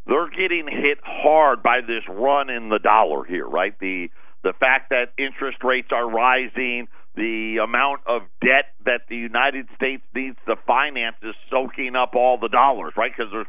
they're 0.08 0.30
getting 0.30 0.68
hit 0.68 1.00
hard 1.04 1.62
by 1.62 1.82
this 1.82 2.04
run 2.10 2.50
in 2.50 2.70
the 2.70 2.80
dollar 2.80 3.24
here, 3.24 3.46
right? 3.46 3.78
The 3.80 4.10
the 4.44 4.54
fact 4.54 4.92
that 4.92 5.12
interest 5.18 5.58
rates 5.64 5.90
are 5.92 6.10
rising, 6.10 6.88
the 7.16 7.58
amount 7.62 8.02
of 8.08 8.22
debt 8.40 8.72
that 8.86 9.02
the 9.10 9.18
United 9.18 9.68
States 9.76 10.04
needs 10.16 10.38
to 10.48 10.56
finance 10.66 11.18
is 11.22 11.36
soaking 11.50 11.96
up 11.96 12.16
all 12.16 12.38
the 12.38 12.48
dollars, 12.48 12.94
right? 12.96 13.12
Because 13.16 13.32
there's 13.32 13.48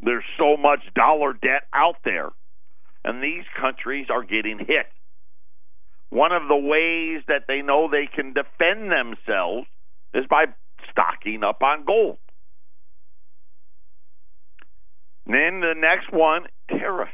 there's 0.00 0.24
so 0.36 0.56
much 0.56 0.80
dollar 0.94 1.32
debt 1.32 1.62
out 1.72 1.96
there, 2.04 2.30
and 3.04 3.22
these 3.22 3.44
countries 3.60 4.06
are 4.10 4.22
getting 4.22 4.58
hit. 4.58 4.86
One 6.10 6.32
of 6.32 6.46
the 6.48 6.56
ways 6.56 7.22
that 7.28 7.44
they 7.48 7.62
know 7.62 7.88
they 7.88 8.06
can 8.06 8.34
defend 8.34 8.92
themselves 8.92 9.66
is 10.12 10.26
by 10.28 10.46
stocking 10.90 11.42
up 11.42 11.62
on 11.62 11.84
gold. 11.84 12.18
Then 15.26 15.60
the 15.60 15.74
next 15.76 16.12
one, 16.12 16.42
tariffs. 16.68 17.12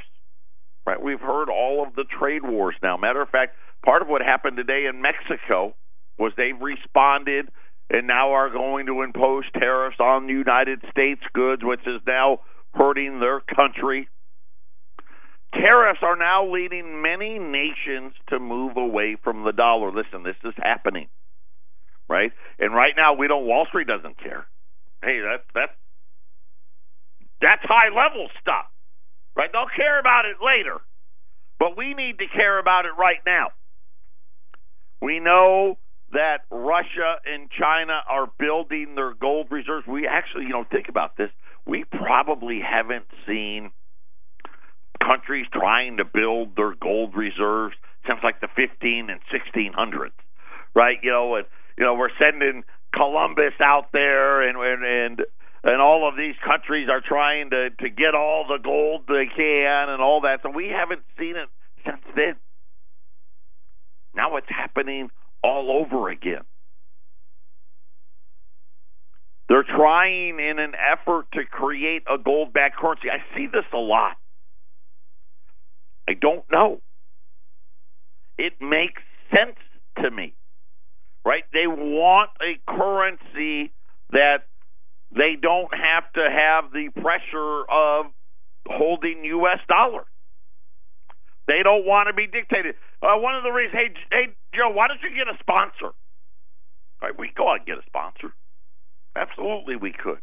Right? 0.87 1.01
We've 1.01 1.21
heard 1.21 1.49
all 1.51 1.85
of 1.87 1.95
the 1.95 2.05
trade 2.05 2.43
wars 2.43 2.75
now. 2.83 2.97
Matter 2.97 3.21
of 3.21 3.29
fact, 3.29 3.55
part 3.85 4.03
of 4.03 4.09
what 4.09 4.23
happened 4.23 4.57
today 4.57 4.87
in 4.89 5.03
Mexico 5.03 5.75
was 6.19 6.33
they've 6.37 6.61
responded 6.61 7.49
and 7.91 8.07
now 8.07 8.33
are 8.33 8.51
going 8.51 8.87
to 8.87 9.03
impose 9.03 9.45
tariffs 9.53 9.99
on 10.01 10.27
the 10.27 10.33
United 10.33 10.81
States 10.91 11.23
goods, 11.33 11.63
which 11.65 11.87
is 11.87 12.01
now 12.07 12.41
hurting 12.75 13.21
their 13.21 13.41
country. 13.41 14.09
Tariffs 15.55 16.01
are 16.03 16.17
now 16.17 16.51
leading 16.51 17.01
many 17.03 17.39
nations 17.39 18.13
to 18.29 18.39
move 18.39 18.77
away 18.77 19.17
from 19.23 19.45
the 19.45 19.53
dollar. 19.53 19.91
Listen, 19.91 20.23
this 20.23 20.37
is 20.45 20.55
happening, 20.57 21.09
right? 22.09 22.33
And 22.59 22.75
right 22.75 22.93
now, 22.97 23.15
we 23.15 23.29
don't. 23.29 23.47
Wall 23.47 23.67
Street 23.67 23.87
doesn't 23.87 24.19
care. 24.19 24.47
Hey, 25.03 25.21
that 25.21 25.45
that's 25.55 25.73
that's 27.41 27.63
high 27.65 27.89
level 27.89 28.29
stuff, 28.41 28.67
right? 29.37 29.49
They'll 29.53 29.73
care 29.75 29.99
about 29.99 30.25
it 30.27 30.37
later, 30.45 30.81
but 31.59 31.77
we 31.77 31.95
need 31.95 32.19
to 32.19 32.27
care 32.35 32.59
about 32.59 32.85
it 32.85 32.93
right 32.99 33.21
now. 33.25 33.49
We 35.01 35.21
know 35.21 35.79
that 36.13 36.39
Russia 36.51 37.17
and 37.25 37.49
China 37.51 38.01
are 38.09 38.31
building 38.39 38.95
their 38.97 39.15
gold 39.15 39.49
reserves. 39.51 39.87
We 39.87 40.07
actually, 40.07 40.45
you 40.45 40.51
know, 40.51 40.65
think 40.71 40.89
about 40.89 41.17
this. 41.17 41.31
We 41.67 41.85
probably 41.85 42.61
haven't 42.61 43.07
seen 43.27 43.71
countries 45.01 45.47
trying 45.53 45.97
to 45.99 46.05
build 46.05 46.57
their 46.57 46.75
gold 46.75 47.17
reserves 47.17 47.75
since 48.07 48.21
like 48.23 48.41
the 48.41 48.49
15 48.57 49.11
and 49.11 49.21
1600s, 49.33 50.11
right? 50.75 50.99
You 51.03 51.11
know, 51.11 51.35
and 51.37 51.47
you 51.77 51.85
know 51.85 51.95
we're 51.95 52.11
sending 52.19 52.65
Columbus 52.95 53.55
out 53.61 53.93
there 53.93 54.43
and 54.49 54.59
and, 54.59 54.85
and 54.85 55.27
and 55.65 55.81
all 55.81 56.09
of 56.09 56.17
these 56.17 56.35
countries 56.45 56.89
are 56.91 57.01
trying 57.01 57.51
to 57.51 57.71
to 57.71 57.89
get 57.91 58.15
all 58.15 58.47
the 58.49 58.59
gold 58.63 59.03
they 59.09 59.27
can 59.35 59.89
and 59.89 60.03
all 60.03 60.23
that. 60.23 60.41
So 60.43 60.51
we 60.51 60.69
haven't 60.69 61.03
seen 61.19 61.37
it 61.37 61.49
since 61.85 62.03
then. 62.15 62.37
Now 64.15 64.37
it's 64.37 64.49
happening 64.49 65.11
all 65.43 65.71
over 65.71 66.09
again. 66.09 66.43
They're 69.49 69.65
trying 69.65 70.39
in 70.39 70.59
an 70.59 70.75
effort 70.75 71.27
to 71.33 71.45
create 71.45 72.03
a 72.07 72.19
gold 72.19 72.53
backed 72.53 72.77
currency. 72.77 73.09
I 73.11 73.19
see 73.37 73.47
this 73.47 73.65
a 73.73 73.79
lot. 73.79 74.17
I 76.09 76.15
don't 76.15 76.45
know. 76.51 76.81
It 78.39 78.55
makes 78.61 79.03
sense 79.31 79.59
to 80.03 80.11
me. 80.11 80.33
Right? 81.25 81.45
They 81.53 81.67
want 81.67 82.31
a 82.41 82.57
currency 82.71 83.73
that 84.11 84.49
they 85.15 85.37
don't 85.41 85.69
have 85.75 86.11
to 86.15 86.25
have 86.25 86.73
the 86.73 86.89
pressure 87.03 87.69
of 87.69 88.07
holding 88.67 89.25
U.S. 89.25 89.61
dollars. 89.69 90.07
They 91.47 91.61
don't 91.63 91.85
want 91.85 92.09
to 92.09 92.15
be 92.15 92.27
dictated. 92.27 92.77
Uh, 93.03 93.17
one 93.21 93.35
of 93.37 93.43
the 93.43 93.51
reasons, 93.51 93.77
hey, 93.77 93.89
hey, 94.11 94.27
Joe, 94.55 94.71
why 94.71 94.89
don't 94.89 95.01
you 95.03 95.11
get 95.13 95.29
a 95.29 95.37
sponsor? 95.41 95.93
Right, 97.03 97.13
we 97.19 97.31
go 97.37 97.51
out 97.51 97.61
and 97.61 97.67
get 97.67 97.79
a 97.79 97.87
sponsor. 97.87 98.33
Absolutely, 99.17 99.77
we 99.77 99.93
could. 99.93 100.21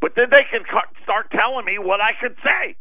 But 0.00 0.12
then 0.14 0.30
they 0.30 0.46
can 0.50 0.62
start 1.02 1.30
telling 1.30 1.64
me 1.64 1.78
what 1.78 2.00
I 2.00 2.12
could 2.20 2.36
say. 2.42 2.76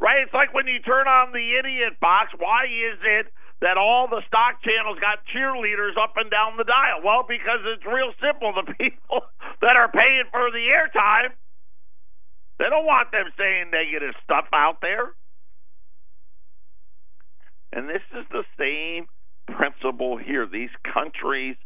Right? 0.00 0.22
It's 0.24 0.34
like 0.34 0.52
when 0.52 0.66
you 0.66 0.80
turn 0.80 1.06
on 1.06 1.32
the 1.32 1.58
idiot 1.58 2.00
box. 2.00 2.32
Why 2.36 2.66
is 2.66 2.98
it 3.02 3.32
that 3.60 3.78
all 3.78 4.08
the 4.08 4.20
stock 4.26 4.60
channels 4.62 4.98
got 5.00 5.24
cheerleaders 5.32 5.96
up 5.96 6.14
and 6.16 6.30
down 6.30 6.56
the 6.58 6.64
dial? 6.64 7.00
Well, 7.04 7.24
because 7.26 7.62
it's 7.64 7.86
real 7.86 8.12
simple. 8.20 8.52
The 8.52 8.74
people 8.78 9.22
that 9.62 9.76
are 9.76 9.90
paying 9.90 10.28
for 10.30 10.50
the 10.50 10.66
airtime, 10.68 11.32
they 12.58 12.68
don't 12.68 12.86
want 12.86 13.10
them 13.12 13.26
saying 13.38 13.70
negative 13.70 14.14
stuff 14.24 14.46
out 14.52 14.82
there. 14.82 15.14
And 17.72 17.88
this 17.88 18.02
is 18.14 18.24
the 18.30 18.44
same 18.58 19.06
principle 19.56 20.16
here. 20.16 20.46
These 20.46 20.70
countries 20.92 21.56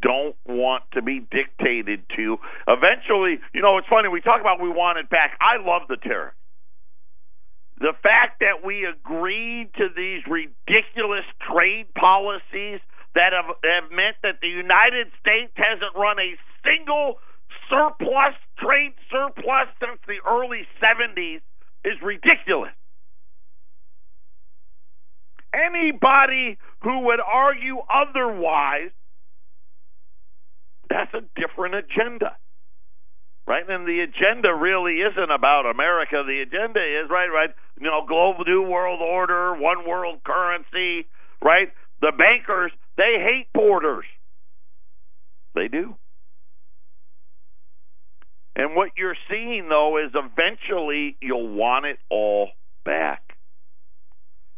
don't 0.00 0.36
want 0.46 0.84
to 0.92 1.02
be 1.02 1.20
dictated 1.20 2.04
to. 2.16 2.38
Eventually, 2.66 3.38
you 3.52 3.60
know, 3.60 3.78
it's 3.78 3.86
funny, 3.88 4.08
we 4.08 4.20
talk 4.20 4.40
about 4.40 4.60
we 4.60 4.70
want 4.70 4.98
it 4.98 5.10
back. 5.10 5.38
I 5.40 5.62
love 5.62 5.82
the 5.88 5.96
tariff. 5.96 6.34
The 7.82 7.98
fact 8.00 8.38
that 8.38 8.64
we 8.64 8.86
agreed 8.86 9.74
to 9.74 9.88
these 9.90 10.22
ridiculous 10.30 11.26
trade 11.50 11.92
policies 11.98 12.78
that 13.16 13.34
have, 13.34 13.50
have 13.58 13.90
meant 13.90 14.14
that 14.22 14.38
the 14.40 14.46
United 14.46 15.10
States 15.18 15.50
hasn't 15.56 15.90
run 15.96 16.16
a 16.20 16.38
single 16.62 17.18
surplus, 17.68 18.38
trade 18.62 18.94
surplus 19.10 19.66
since 19.82 19.98
the 20.06 20.22
early 20.22 20.62
70s 20.78 21.42
is 21.84 21.98
ridiculous. 22.00 22.70
Anybody 25.52 26.58
who 26.82 27.00
would 27.00 27.20
argue 27.20 27.78
otherwise, 27.90 28.94
that's 30.88 31.12
a 31.14 31.22
different 31.34 31.74
agenda. 31.74 32.36
Right? 33.46 33.68
And 33.68 33.86
the 33.86 34.00
agenda 34.00 34.54
really 34.54 35.00
isn't 35.00 35.30
about 35.30 35.66
America. 35.66 36.22
The 36.26 36.42
agenda 36.42 36.80
is 36.80 37.10
right, 37.10 37.28
right. 37.28 37.50
You 37.80 37.86
know, 37.86 38.04
global 38.06 38.44
new 38.46 38.62
world 38.62 39.00
order, 39.00 39.54
one 39.54 39.88
world 39.88 40.20
currency, 40.24 41.06
right? 41.42 41.68
The 42.00 42.12
bankers 42.16 42.72
they 42.96 43.18
hate 43.18 43.46
borders. 43.54 44.04
They 45.54 45.68
do. 45.68 45.96
And 48.54 48.76
what 48.76 48.90
you're 48.96 49.16
seeing 49.30 49.68
though 49.68 49.98
is 49.98 50.12
eventually 50.14 51.16
you'll 51.20 51.54
want 51.54 51.86
it 51.86 51.98
all 52.10 52.50
back. 52.84 53.22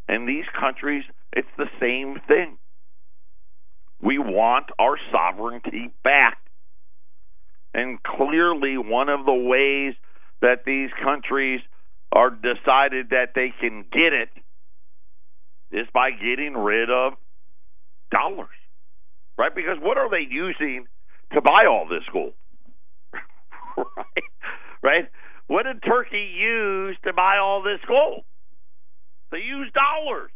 And 0.09 0.29
these 0.29 0.45
countries, 0.59 1.05
it's 1.33 1.49
the 1.57 1.69
same 1.81 2.21
thing. 2.27 2.59
We 4.03 4.19
want 4.19 4.67
our 4.79 4.99
sovereignty 5.11 5.91
back. 6.03 6.39
And 7.75 8.01
clearly, 8.03 8.79
one 8.79 9.09
of 9.09 9.27
the 9.27 9.35
ways 9.35 9.95
that 10.41 10.65
these 10.65 10.91
countries 11.03 11.61
are 12.13 12.31
decided 12.31 13.11
that 13.11 13.35
they 13.35 13.53
can 13.61 13.85
get 13.93 14.13
it 14.13 14.29
is 15.73 15.89
by 15.93 16.11
getting 16.13 16.55
rid 16.55 16.89
of 16.89 17.15
dollars, 18.13 18.55
right? 19.37 19.53
Because 19.53 19.79
what 19.81 19.99
are 19.99 20.09
they 20.09 20.25
using 20.31 20.87
to 21.33 21.41
buy 21.41 21.67
all 21.69 21.89
this 21.89 22.05
gold? 22.13 22.35
right? 23.77 24.25
Right? 24.83 25.09
What 25.49 25.65
did 25.65 25.83
Turkey 25.83 26.31
use 26.39 26.97
to 27.05 27.13
buy 27.13 27.39
all 27.39 27.63
this 27.63 27.81
gold? 27.89 28.23
They 29.33 29.39
used 29.39 29.75
dollars. 29.75 30.31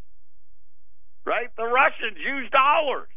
Right? 1.25 1.49
The 1.57 1.65
Russians 1.65 2.19
used 2.19 2.51
dollars. 2.51 3.09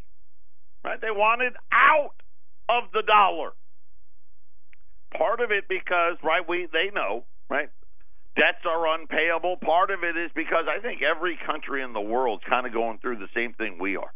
Right? 0.84 1.01
They 1.01 1.10
wanted 1.10 1.54
out 1.72 2.13
of 2.70 2.92
the 2.94 3.01
dollar. 3.01 3.51
Part 5.18 5.41
of 5.41 5.51
it 5.51 5.65
because, 5.68 6.18
right, 6.24 6.48
we 6.48 6.68
they 6.72 6.89
know, 6.94 7.25
right? 7.50 7.70
Debts 8.36 8.63
are 8.65 8.96
unpayable. 8.96 9.58
Part 9.58 9.91
of 9.91 10.03
it 10.03 10.15
is 10.15 10.32
because 10.34 10.65
I 10.68 10.80
think 10.82 11.01
every 11.01 11.38
country 11.46 11.84
in 11.84 11.91
the 11.91 12.01
world 12.01 12.41
kind 12.48 12.65
of 12.65 12.72
going 12.72 13.00
through 13.00 13.18
the 13.18 13.27
same 13.36 13.53
thing 13.53 13.77
we 13.80 13.98
are. 13.98 14.12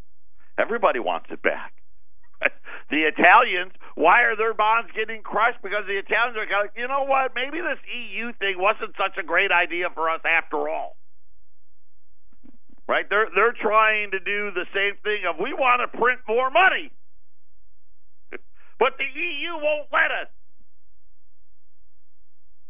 Everybody 0.58 1.00
wants 1.00 1.28
it 1.32 1.42
back. 1.42 1.74
The 2.88 3.02
Italians, 3.02 3.74
why 3.96 4.30
are 4.30 4.38
their 4.38 4.54
bonds 4.54 4.92
getting 4.94 5.24
crushed? 5.24 5.58
Because 5.64 5.90
the 5.90 5.98
Italians 5.98 6.38
are 6.38 6.46
like, 6.46 6.78
you 6.78 6.88
know 6.88 7.10
what? 7.10 7.34
Maybe 7.34 7.58
this 7.58 7.82
EU 7.90 8.30
thing 8.38 8.62
wasn't 8.62 8.94
such 8.94 9.18
a 9.18 9.26
great 9.26 9.50
idea 9.50 9.90
for 9.90 10.08
us 10.08 10.22
after 10.22 10.70
all. 10.70 10.96
Right? 12.88 13.10
They're 13.10 13.26
they're 13.34 13.58
trying 13.58 14.12
to 14.12 14.20
do 14.20 14.54
the 14.54 14.70
same 14.70 15.02
thing 15.02 15.26
of 15.26 15.42
we 15.42 15.58
want 15.58 15.82
to 15.82 15.98
print 15.98 16.22
more 16.28 16.52
money. 16.52 16.94
But 18.78 19.02
the 19.02 19.10
EU 19.10 19.58
won't 19.58 19.90
let 19.90 20.14
us. 20.14 20.30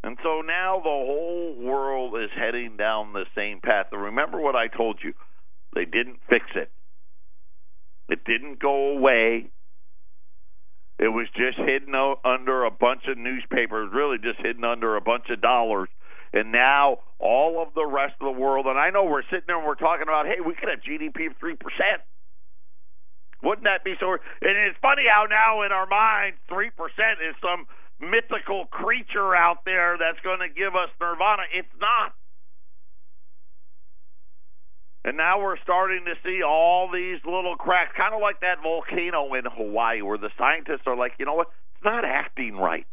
And 0.06 0.16
so 0.22 0.40
now 0.40 0.78
the 0.78 0.88
whole 0.88 1.56
world 1.58 2.14
is 2.14 2.30
heading 2.32 2.76
down 2.76 3.12
the 3.12 3.26
same 3.34 3.58
path. 3.60 3.86
And 3.90 4.00
remember 4.00 4.40
what 4.40 4.54
I 4.54 4.68
told 4.68 5.00
you. 5.02 5.14
They 5.74 5.84
didn't 5.84 6.20
fix 6.30 6.46
it. 6.54 6.70
It 8.08 8.22
didn't 8.24 8.60
go 8.60 8.96
away. 8.96 9.50
It 11.00 11.08
was 11.08 11.26
just 11.34 11.58
hidden 11.58 11.92
under 12.24 12.64
a 12.64 12.70
bunch 12.70 13.02
of 13.08 13.18
newspapers, 13.18 13.90
really 13.92 14.18
just 14.18 14.38
hidden 14.38 14.62
under 14.62 14.94
a 14.94 15.00
bunch 15.00 15.24
of 15.28 15.42
dollars. 15.42 15.88
And 16.32 16.52
now 16.52 16.98
all 17.18 17.60
of 17.60 17.74
the 17.74 17.84
rest 17.84 18.14
of 18.20 18.32
the 18.32 18.40
world, 18.40 18.66
and 18.66 18.78
I 18.78 18.90
know 18.90 19.02
we're 19.04 19.26
sitting 19.26 19.48
there 19.48 19.58
and 19.58 19.66
we're 19.66 19.74
talking 19.74 20.04
about, 20.06 20.26
hey, 20.26 20.38
we 20.38 20.54
could 20.54 20.68
have 20.70 20.86
GDP 20.86 21.26
of 21.26 21.38
3%. 21.42 21.58
Wouldn't 23.42 23.64
that 23.64 23.82
be 23.82 23.94
so? 23.98 24.12
And 24.12 24.54
it's 24.70 24.78
funny 24.80 25.02
how 25.12 25.26
now 25.28 25.62
in 25.62 25.72
our 25.72 25.86
minds, 25.86 26.38
3% 26.48 26.70
is 27.28 27.34
some 27.42 27.66
mythical 28.00 28.66
creature 28.66 29.34
out 29.34 29.64
there 29.64 29.96
that's 29.98 30.20
going 30.22 30.40
to 30.40 30.48
give 30.48 30.74
us 30.74 30.90
nirvana. 31.00 31.42
It's 31.54 31.68
not. 31.80 32.12
And 35.04 35.16
now 35.16 35.40
we're 35.40 35.58
starting 35.62 36.04
to 36.06 36.14
see 36.24 36.42
all 36.42 36.90
these 36.92 37.18
little 37.24 37.54
cracks, 37.56 37.92
kind 37.96 38.12
of 38.12 38.20
like 38.20 38.40
that 38.40 38.58
volcano 38.62 39.34
in 39.34 39.44
Hawaii, 39.44 40.02
where 40.02 40.18
the 40.18 40.30
scientists 40.36 40.82
are 40.86 40.96
like, 40.96 41.12
you 41.18 41.24
know 41.26 41.34
what? 41.34 41.48
It's 41.76 41.84
not 41.84 42.04
acting 42.04 42.56
right. 42.56 42.86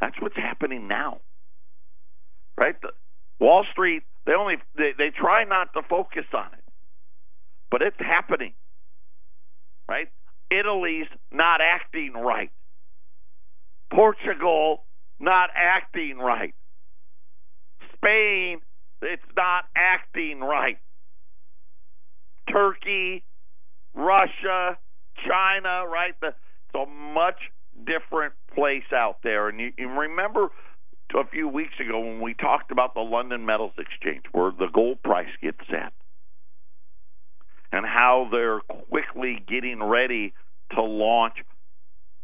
That's 0.00 0.20
what's 0.20 0.36
happening 0.36 0.88
now. 0.88 1.20
Right? 2.58 2.74
The, 2.82 2.90
Wall 3.38 3.64
Street, 3.70 4.04
they 4.24 4.32
only 4.34 4.56
they, 4.76 4.92
they 4.96 5.10
try 5.10 5.44
not 5.44 5.72
to 5.74 5.82
focus 5.82 6.26
on 6.32 6.46
it. 6.52 6.64
But 7.70 7.82
it's 7.82 7.96
happening. 7.98 8.52
Right? 9.88 10.08
Italy's 10.50 11.08
not 11.32 11.60
acting 11.60 12.12
right. 12.12 12.50
Portugal 13.94 14.84
not 15.20 15.50
acting 15.54 16.18
right. 16.18 16.54
Spain 17.94 18.60
it's 19.02 19.22
not 19.36 19.64
acting 19.76 20.40
right. 20.40 20.78
Turkey, 22.50 23.24
Russia, 23.94 24.78
China, 25.26 25.84
right? 25.90 26.14
The, 26.20 26.28
it's 26.28 26.74
a 26.74 26.86
much 26.86 27.38
different 27.84 28.34
place 28.54 28.84
out 28.94 29.16
there. 29.22 29.48
And 29.48 29.60
you, 29.60 29.72
you 29.76 29.88
remember 29.88 30.48
a 31.14 31.26
few 31.30 31.48
weeks 31.48 31.74
ago 31.80 32.00
when 32.00 32.20
we 32.20 32.34
talked 32.34 32.70
about 32.70 32.94
the 32.94 33.00
London 33.00 33.44
Metals 33.44 33.72
Exchange, 33.76 34.24
where 34.32 34.50
the 34.50 34.68
gold 34.72 35.02
price 35.02 35.28
gets 35.42 35.58
set, 35.68 35.92
and 37.72 37.84
how 37.84 38.28
they're 38.30 38.60
quickly 38.88 39.42
getting 39.46 39.82
ready 39.82 40.32
to 40.74 40.82
launch 40.82 41.34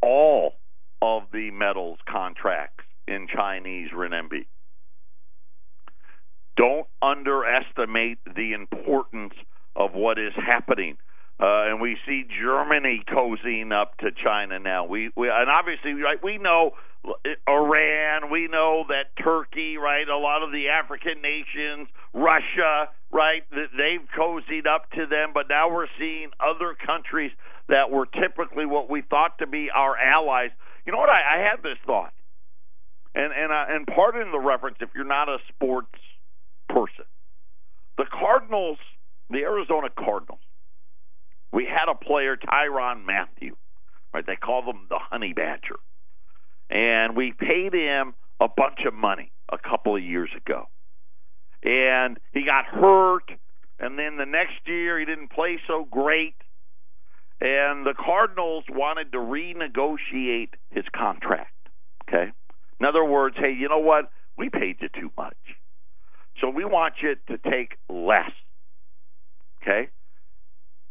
all 0.00 0.54
of 1.00 1.22
the 1.32 1.50
metals 1.50 1.98
contracts 2.08 2.84
in 3.06 3.26
Chinese 3.34 3.90
renminbi. 3.94 4.46
Don't 6.56 6.87
underestimate 7.00 8.18
the 8.24 8.52
importance 8.52 9.34
of 9.76 9.92
what 9.94 10.18
is 10.18 10.32
happening. 10.34 10.96
Uh, 11.40 11.70
and 11.70 11.80
we 11.80 11.96
see 12.04 12.24
Germany 12.42 13.04
cozying 13.08 13.72
up 13.72 13.96
to 13.98 14.11
China 14.11 14.58
now. 14.58 14.84
We, 14.84 15.11
we 15.16 15.28
and 15.30 15.48
obviously, 15.48 15.92
right? 15.92 16.18
We 16.22 16.37
know 16.37 16.72
Iran. 17.48 18.30
We 18.30 18.48
know 18.48 18.84
that 18.88 19.14
Turkey, 19.22 19.76
right? 19.76 20.08
A 20.08 20.16
lot 20.16 20.42
of 20.42 20.50
the 20.50 20.68
African 20.68 21.22
nations, 21.22 21.88
Russia, 22.12 22.88
right? 23.12 23.42
They've 23.52 24.06
cozied 24.18 24.66
up 24.66 24.90
to 24.92 25.06
them, 25.06 25.30
but 25.32 25.48
now 25.48 25.70
we're 25.70 25.87
seeing 25.98 26.30
other 26.40 26.74
countries 26.74 27.30
that 27.68 27.90
were 27.90 28.06
typically 28.06 28.66
what 28.66 28.90
we 28.90 29.02
thought 29.02 29.38
to 29.38 29.46
be 29.46 29.70
our 29.72 29.96
allies. 29.96 30.50
You 30.88 30.92
know 30.92 31.01
what? 31.01 31.11
I, 31.11 31.37
I 31.37 31.51
had 31.51 31.62
this 31.62 31.77
thought, 31.85 32.14
and 33.14 33.31
and 33.31 33.53
uh, 33.53 33.66
and 33.68 33.87
pardon 33.87 34.33
the 34.33 34.38
reference 34.38 34.79
if 34.81 34.88
you're 34.94 35.05
not 35.05 35.29
a 35.29 35.37
sports 35.51 35.92
person. 36.70 37.05
The 37.98 38.07
Cardinals, 38.11 38.79
the 39.29 39.40
Arizona 39.40 39.88
Cardinals, 39.94 40.40
we 41.53 41.66
had 41.66 41.92
a 41.92 41.94
player, 41.94 42.38
Tyrann 42.38 43.05
Mathieu, 43.05 43.55
right? 44.14 44.24
They 44.27 44.37
call 44.37 44.62
him 44.62 44.87
the 44.88 44.96
Honey 44.98 45.35
Badger. 45.35 45.77
And 46.70 47.14
we 47.14 47.35
paid 47.38 47.74
him 47.74 48.14
a 48.40 48.48
bunch 48.48 48.87
of 48.87 48.94
money 48.94 49.31
a 49.53 49.59
couple 49.59 49.94
of 49.94 50.03
years 50.03 50.31
ago. 50.35 50.70
And 51.62 52.16
he 52.33 52.46
got 52.46 52.64
hurt, 52.64 53.31
and 53.79 53.98
then 53.98 54.16
the 54.16 54.24
next 54.24 54.66
year 54.66 54.98
he 54.98 55.05
didn't 55.05 55.33
play 55.33 55.59
so 55.66 55.87
great. 55.90 56.37
And 57.40 57.87
the 57.87 57.94
Cardinals 57.94 58.64
wanted 58.68 59.12
to 59.12 59.18
renegotiate 59.18 60.55
his 60.70 60.85
contract. 60.94 61.55
Okay? 62.09 62.33
In 62.81 62.87
other 62.87 63.05
words, 63.05 63.37
hey, 63.38 63.53
you 63.53 63.68
know 63.68 63.79
what? 63.79 64.11
We 64.37 64.51
paid 64.51 64.77
you 64.81 64.88
too 64.88 65.11
much. 65.16 65.37
So 66.40 66.51
we 66.51 66.64
want 66.64 66.94
you 67.03 67.14
to 67.29 67.38
take 67.38 67.79
less. 67.88 68.31
Okay? 69.62 69.88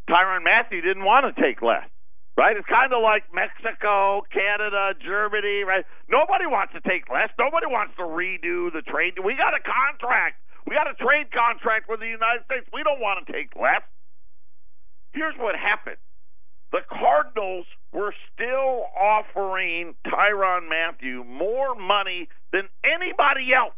Tyrann 0.10 0.44
Mathieu 0.44 0.82
didn't 0.82 1.04
want 1.04 1.36
to 1.36 1.42
take 1.42 1.62
less. 1.62 1.88
Right? 2.38 2.56
It's 2.56 2.70
kind 2.70 2.94
of 2.94 3.02
like 3.02 3.24
Mexico, 3.34 4.22
Canada, 4.30 4.94
Germany, 5.02 5.66
right? 5.66 5.84
Nobody 6.08 6.46
wants 6.46 6.72
to 6.78 6.82
take 6.86 7.10
less. 7.10 7.34
Nobody 7.40 7.66
wants 7.66 7.98
to 7.98 8.06
redo 8.06 8.72
the 8.72 8.86
trade. 8.86 9.18
We 9.18 9.34
got 9.34 9.58
a 9.58 9.64
contract. 9.66 10.38
We 10.70 10.76
got 10.76 10.86
a 10.86 10.94
trade 10.94 11.34
contract 11.34 11.90
with 11.90 12.00
the 12.00 12.12
United 12.12 12.46
States. 12.46 12.70
We 12.72 12.84
don't 12.84 13.02
want 13.02 13.26
to 13.26 13.34
take 13.34 13.58
less. 13.58 13.82
Here's 15.18 15.34
what 15.42 15.56
happened. 15.58 15.98
The 16.72 16.82
Cardinals 16.90 17.66
were 17.94 18.14
still 18.34 18.86
offering 19.00 19.96
Tyrann 20.06 20.68
Mathieu 20.70 21.24
more 21.24 21.76
money 21.76 22.28
than 22.52 22.64
anybody 22.84 23.54
else 23.54 23.74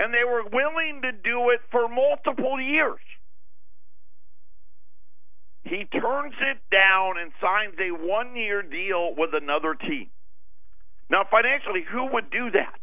and 0.00 0.14
they 0.14 0.24
were 0.24 0.44
willing 0.48 1.02
to 1.02 1.12
do 1.12 1.50
it 1.50 1.60
for 1.70 1.88
multiple 1.88 2.60
years. 2.60 3.04
He 5.64 5.84
turns 5.92 6.34
it 6.40 6.58
down 6.72 7.18
and 7.20 7.30
signs 7.36 7.76
a 7.78 7.92
one 7.92 8.34
year 8.34 8.62
deal 8.62 9.14
with 9.14 9.30
another 9.34 9.74
team. 9.74 10.08
Now, 11.10 11.24
financially, 11.30 11.84
who 11.84 12.06
would 12.14 12.30
do 12.30 12.50
that? 12.52 12.80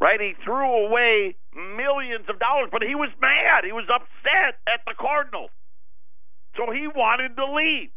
Right? 0.00 0.20
He 0.20 0.34
threw 0.42 0.86
away 0.86 1.36
millions 1.54 2.26
of 2.28 2.40
dollars, 2.40 2.70
but 2.72 2.82
he 2.82 2.96
was 2.96 3.10
mad. 3.20 3.62
He 3.64 3.70
was 3.70 3.86
upset 3.86 4.58
at 4.66 4.82
the 4.84 4.94
Cardinals. 4.98 5.50
So 6.56 6.70
he 6.70 6.86
wanted 6.88 7.36
to 7.36 7.46
leave. 7.48 7.90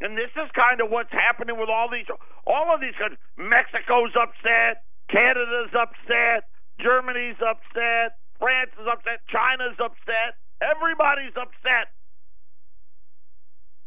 And 0.00 0.18
this 0.18 0.30
is 0.34 0.50
kind 0.52 0.80
of 0.82 0.90
what's 0.90 1.12
happening 1.12 1.56
with 1.58 1.70
all 1.70 1.88
these, 1.88 2.06
all 2.46 2.74
of 2.74 2.80
these 2.80 2.96
countries. 2.98 3.22
Mexico's 3.38 4.12
upset, 4.18 4.82
Canada's 5.08 5.70
upset, 5.72 6.50
Germany's 6.82 7.38
upset, 7.38 8.18
France 8.42 8.74
is 8.74 8.86
upset, 8.90 9.22
China's 9.30 9.78
upset, 9.78 10.34
everybody's 10.58 11.34
upset. 11.38 11.94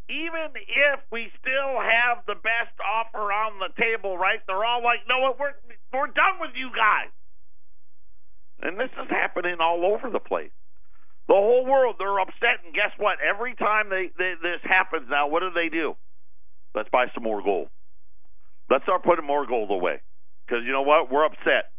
Even 0.07 0.55
if 0.55 0.99
we 1.11 1.27
still 1.35 1.75
have 1.83 2.23
the 2.25 2.39
best 2.39 2.71
offer 2.79 3.27
on 3.27 3.59
the 3.59 3.75
table, 3.75 4.17
right? 4.17 4.39
They're 4.47 4.63
all 4.63 4.81
like, 4.81 5.03
"No, 5.05 5.35
we're 5.37 5.51
we're 5.91 6.07
done 6.07 6.39
with 6.39 6.55
you 6.55 6.71
guys." 6.71 7.11
And 8.63 8.79
this 8.79 8.89
is 8.95 9.09
happening 9.09 9.57
all 9.59 9.83
over 9.85 10.09
the 10.09 10.23
place. 10.23 10.55
The 11.27 11.35
whole 11.35 11.65
world, 11.65 11.95
they're 11.99 12.19
upset. 12.19 12.63
And 12.63 12.73
guess 12.73 12.91
what? 12.97 13.17
Every 13.19 13.55
time 13.55 13.89
they, 13.89 14.11
they 14.17 14.33
this 14.41 14.61
happens 14.63 15.07
now, 15.09 15.27
what 15.27 15.41
do 15.41 15.51
they 15.53 15.69
do? 15.69 15.95
Let's 16.73 16.89
buy 16.89 17.07
some 17.13 17.23
more 17.23 17.43
gold. 17.43 17.67
Let's 18.69 18.83
start 18.83 19.03
putting 19.03 19.25
more 19.25 19.45
gold 19.45 19.71
away. 19.71 20.01
Because 20.45 20.63
you 20.65 20.71
know 20.71 20.83
what? 20.83 21.11
We're 21.11 21.25
upset. 21.25 21.71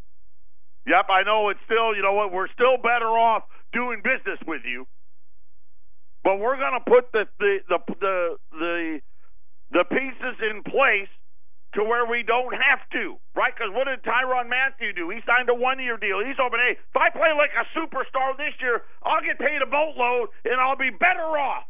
Yep, 0.85 1.05
I 1.09 1.23
know 1.23 1.49
it's 1.49 1.59
still, 1.65 1.95
you 1.95 2.01
know 2.01 2.13
what? 2.13 2.31
We're 2.31 2.49
still 2.53 2.77
better 2.77 3.09
off 3.09 3.43
doing 3.73 4.01
business 4.03 4.39
with 4.45 4.61
you. 4.65 4.85
But 6.23 6.39
we're 6.39 6.57
going 6.57 6.77
to 6.77 6.85
put 6.89 7.11
the 7.13 7.25
the, 7.39 7.57
the 7.69 7.79
the 7.99 8.35
the 8.51 8.99
the 9.71 9.83
pieces 9.89 10.35
in 10.51 10.63
place 10.63 11.09
to 11.73 11.83
where 11.83 12.05
we 12.05 12.23
don't 12.23 12.53
have 12.53 12.81
to, 12.93 13.17
right? 13.35 13.53
Because 13.53 13.69
what 13.73 13.85
did 13.85 14.01
Tyrann 14.01 14.49
Mathieu 14.49 14.93
do? 14.93 15.09
He 15.09 15.21
signed 15.25 15.49
a 15.49 15.53
one-year 15.53 15.97
deal. 15.97 16.25
He's 16.25 16.37
hoping, 16.39 16.59
hey, 16.59 16.81
if 16.81 16.97
I 16.97 17.09
play 17.09 17.29
like 17.37 17.53
a 17.53 17.65
superstar 17.77 18.35
this 18.37 18.57
year, 18.59 18.81
I'll 19.03 19.21
get 19.21 19.37
paid 19.37 19.61
a 19.61 19.69
boatload 19.69 20.29
and 20.45 20.59
I'll 20.59 20.77
be 20.77 20.89
better 20.89 21.37
off. 21.37 21.69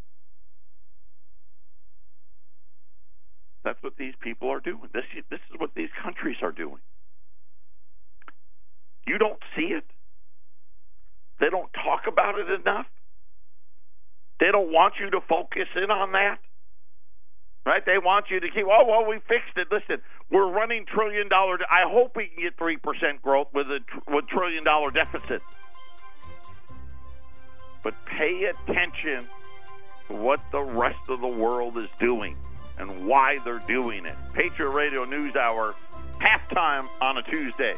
That's 3.63 3.81
what 3.83 3.97
these 3.97 4.13
people 4.21 4.49
are 4.49 4.61
doing. 4.61 4.87
This 4.93 5.03
this 5.29 5.41
is 5.51 5.59
what 5.59 5.71
these 5.75 5.89
countries 6.01 6.37
are 6.41 6.53
doing. 6.53 6.79
You 9.05 9.17
don't 9.17 9.39
see 9.55 9.75
it. 9.75 9.83
They 11.41 11.49
don't 11.49 11.69
talk 11.73 12.07
about 12.07 12.39
it 12.39 12.49
enough. 12.49 12.85
They 14.39 14.47
don't 14.51 14.71
want 14.71 14.93
you 14.99 15.09
to 15.09 15.19
focus 15.27 15.67
in 15.75 15.91
on 15.91 16.13
that 16.13 16.39
right? 17.69 17.85
They 17.85 17.99
want 17.99 18.31
you 18.31 18.39
to 18.39 18.49
keep. 18.49 18.65
Oh 18.65 18.83
well, 18.87 19.05
we 19.05 19.19
fixed 19.27 19.55
it. 19.55 19.67
Listen, 19.71 20.01
we're 20.31 20.49
running 20.49 20.85
trillion 20.87 21.29
dollar. 21.29 21.59
I 21.69 21.87
hope 21.87 22.15
we 22.15 22.25
can 22.25 22.41
get 22.41 22.57
three 22.57 22.77
percent 22.77 23.21
growth 23.21 23.49
with 23.53 23.67
a 23.67 23.79
with 24.07 24.27
trillion 24.27 24.63
dollar 24.63 24.89
deficit. 24.89 25.43
But 27.83 27.93
pay 28.05 28.45
attention 28.45 29.25
to 30.07 30.15
what 30.15 30.41
the 30.51 30.63
rest 30.63 31.09
of 31.09 31.21
the 31.21 31.27
world 31.27 31.77
is 31.77 31.89
doing 31.99 32.35
and 32.79 33.05
why 33.05 33.37
they're 33.45 33.63
doing 33.67 34.05
it. 34.05 34.15
Patriot 34.33 34.69
Radio 34.69 35.05
News 35.05 35.35
Hour, 35.35 35.75
halftime 36.19 36.87
on 37.01 37.17
a 37.17 37.21
Tuesday. 37.21 37.75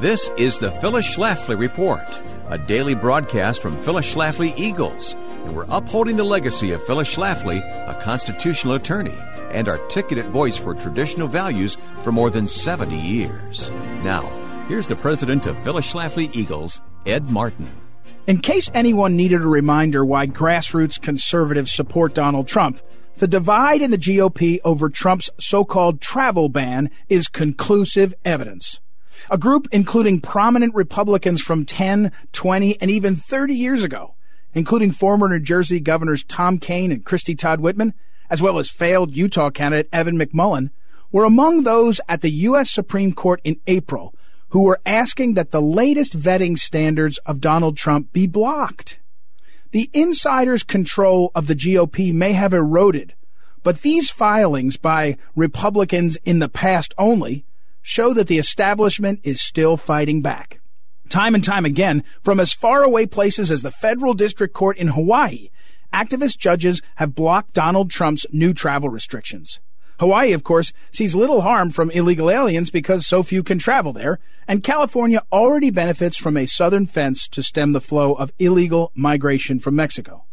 This 0.00 0.30
is 0.38 0.56
the 0.56 0.70
Phyllis 0.70 1.14
Schlafly 1.14 1.58
Report, 1.58 2.00
a 2.48 2.56
daily 2.56 2.94
broadcast 2.94 3.60
from 3.60 3.76
Phyllis 3.76 4.14
Schlafly 4.14 4.58
Eagles, 4.58 5.14
and 5.44 5.54
we're 5.54 5.66
upholding 5.68 6.16
the 6.16 6.24
legacy 6.24 6.72
of 6.72 6.82
Phyllis 6.86 7.14
Schlafly, 7.14 7.58
a 7.86 7.92
constitutional 8.00 8.76
attorney 8.76 9.12
and 9.50 9.68
articulate 9.68 10.24
voice 10.28 10.56
for 10.56 10.72
traditional 10.72 11.28
values 11.28 11.76
for 12.02 12.12
more 12.12 12.30
than 12.30 12.48
70 12.48 12.96
years. 12.96 13.68
Now, 14.02 14.22
here's 14.68 14.86
the 14.86 14.96
president 14.96 15.44
of 15.44 15.62
Phyllis 15.62 15.92
Schlafly 15.92 16.34
Eagles, 16.34 16.80
Ed 17.04 17.28
Martin. 17.28 17.70
In 18.26 18.40
case 18.40 18.70
anyone 18.72 19.16
needed 19.16 19.42
a 19.42 19.48
reminder 19.48 20.02
why 20.02 20.26
grassroots 20.26 20.98
conservatives 20.98 21.72
support 21.72 22.14
Donald 22.14 22.48
Trump, 22.48 22.80
the 23.18 23.28
divide 23.28 23.82
in 23.82 23.90
the 23.90 23.98
GOP 23.98 24.60
over 24.64 24.88
Trump's 24.88 25.28
so-called 25.38 26.00
travel 26.00 26.48
ban 26.48 26.88
is 27.10 27.28
conclusive 27.28 28.14
evidence. 28.24 28.80
A 29.30 29.38
group 29.38 29.66
including 29.72 30.20
prominent 30.20 30.74
Republicans 30.74 31.40
from 31.40 31.64
10, 31.64 32.12
20, 32.32 32.80
and 32.80 32.90
even 32.90 33.16
30 33.16 33.54
years 33.54 33.82
ago, 33.82 34.14
including 34.54 34.92
former 34.92 35.28
New 35.28 35.40
Jersey 35.40 35.80
governors 35.80 36.24
Tom 36.24 36.58
Kean 36.58 36.92
and 36.92 37.04
Christie 37.04 37.34
Todd 37.34 37.60
Whitman, 37.60 37.94
as 38.30 38.40
well 38.40 38.58
as 38.58 38.70
failed 38.70 39.16
Utah 39.16 39.50
candidate 39.50 39.88
Evan 39.92 40.18
McMullin, 40.18 40.70
were 41.12 41.24
among 41.24 41.64
those 41.64 42.00
at 42.08 42.20
the 42.20 42.30
U.S. 42.30 42.70
Supreme 42.70 43.12
Court 43.12 43.40
in 43.42 43.60
April 43.66 44.14
who 44.50 44.62
were 44.62 44.80
asking 44.84 45.34
that 45.34 45.50
the 45.50 45.62
latest 45.62 46.18
vetting 46.18 46.58
standards 46.58 47.18
of 47.18 47.40
Donald 47.40 47.76
Trump 47.76 48.12
be 48.12 48.26
blocked. 48.26 48.98
The 49.70 49.88
insider's 49.92 50.64
control 50.64 51.30
of 51.34 51.46
the 51.46 51.54
GOP 51.54 52.12
may 52.12 52.32
have 52.32 52.52
eroded, 52.52 53.14
but 53.62 53.82
these 53.82 54.10
filings 54.10 54.76
by 54.76 55.16
Republicans 55.36 56.16
in 56.24 56.40
the 56.40 56.48
past 56.48 56.92
only 56.98 57.44
show 57.82 58.14
that 58.14 58.26
the 58.26 58.38
establishment 58.38 59.20
is 59.22 59.40
still 59.40 59.76
fighting 59.76 60.22
back. 60.22 60.60
Time 61.08 61.34
and 61.34 61.42
time 61.42 61.64
again, 61.64 62.04
from 62.22 62.38
as 62.38 62.52
far 62.52 62.82
away 62.82 63.06
places 63.06 63.50
as 63.50 63.62
the 63.62 63.70
federal 63.70 64.14
district 64.14 64.54
court 64.54 64.76
in 64.76 64.88
Hawaii, 64.88 65.48
activist 65.92 66.38
judges 66.38 66.82
have 66.96 67.14
blocked 67.14 67.52
Donald 67.52 67.90
Trump's 67.90 68.26
new 68.32 68.54
travel 68.54 68.88
restrictions. 68.88 69.60
Hawaii, 69.98 70.32
of 70.32 70.44
course, 70.44 70.72
sees 70.90 71.14
little 71.14 71.42
harm 71.42 71.70
from 71.70 71.90
illegal 71.90 72.30
aliens 72.30 72.70
because 72.70 73.06
so 73.06 73.22
few 73.22 73.42
can 73.42 73.58
travel 73.58 73.92
there, 73.92 74.18
and 74.48 74.62
California 74.62 75.20
already 75.30 75.70
benefits 75.70 76.16
from 76.16 76.36
a 76.36 76.46
southern 76.46 76.86
fence 76.86 77.28
to 77.28 77.42
stem 77.42 77.72
the 77.72 77.80
flow 77.80 78.14
of 78.14 78.32
illegal 78.38 78.92
migration 78.94 79.58
from 79.58 79.76
Mexico. 79.76 80.24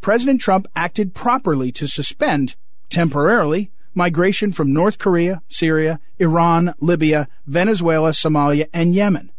President 0.00 0.40
Trump 0.40 0.66
acted 0.76 1.14
properly 1.14 1.72
to 1.72 1.86
suspend, 1.86 2.56
temporarily, 2.90 3.70
migration 3.94 4.52
from 4.52 4.72
North 4.72 4.98
Korea, 4.98 5.42
Syria, 5.48 6.00
Iran, 6.18 6.74
Libya, 6.80 7.28
Venezuela, 7.46 8.10
Somalia, 8.10 8.68
and 8.72 8.94
Yemen. 8.94 9.30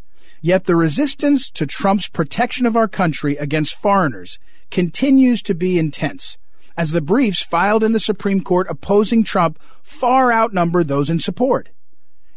Yet 0.42 0.66
the 0.66 0.76
resistance 0.76 1.50
to 1.52 1.68
Trump's 1.68 2.08
protection 2.08 2.66
of 2.66 2.76
our 2.76 2.88
country 2.88 3.38
against 3.38 3.80
foreigners 3.80 4.40
continues 4.72 5.42
to 5.44 5.54
be 5.54 5.78
intense, 5.78 6.38
as 6.76 6.92
the 6.92 7.02
briefs 7.02 7.44
filed 7.44 7.84
in 7.84 7.94
the 7.94 8.00
Supreme 8.00 8.42
Court 8.42 8.68
opposing 8.70 9.24
Trump 9.24 9.60
far 9.84 10.32
outnumber 10.32 10.84
those 10.84 11.10
in 11.10 11.20
support. 11.20 11.70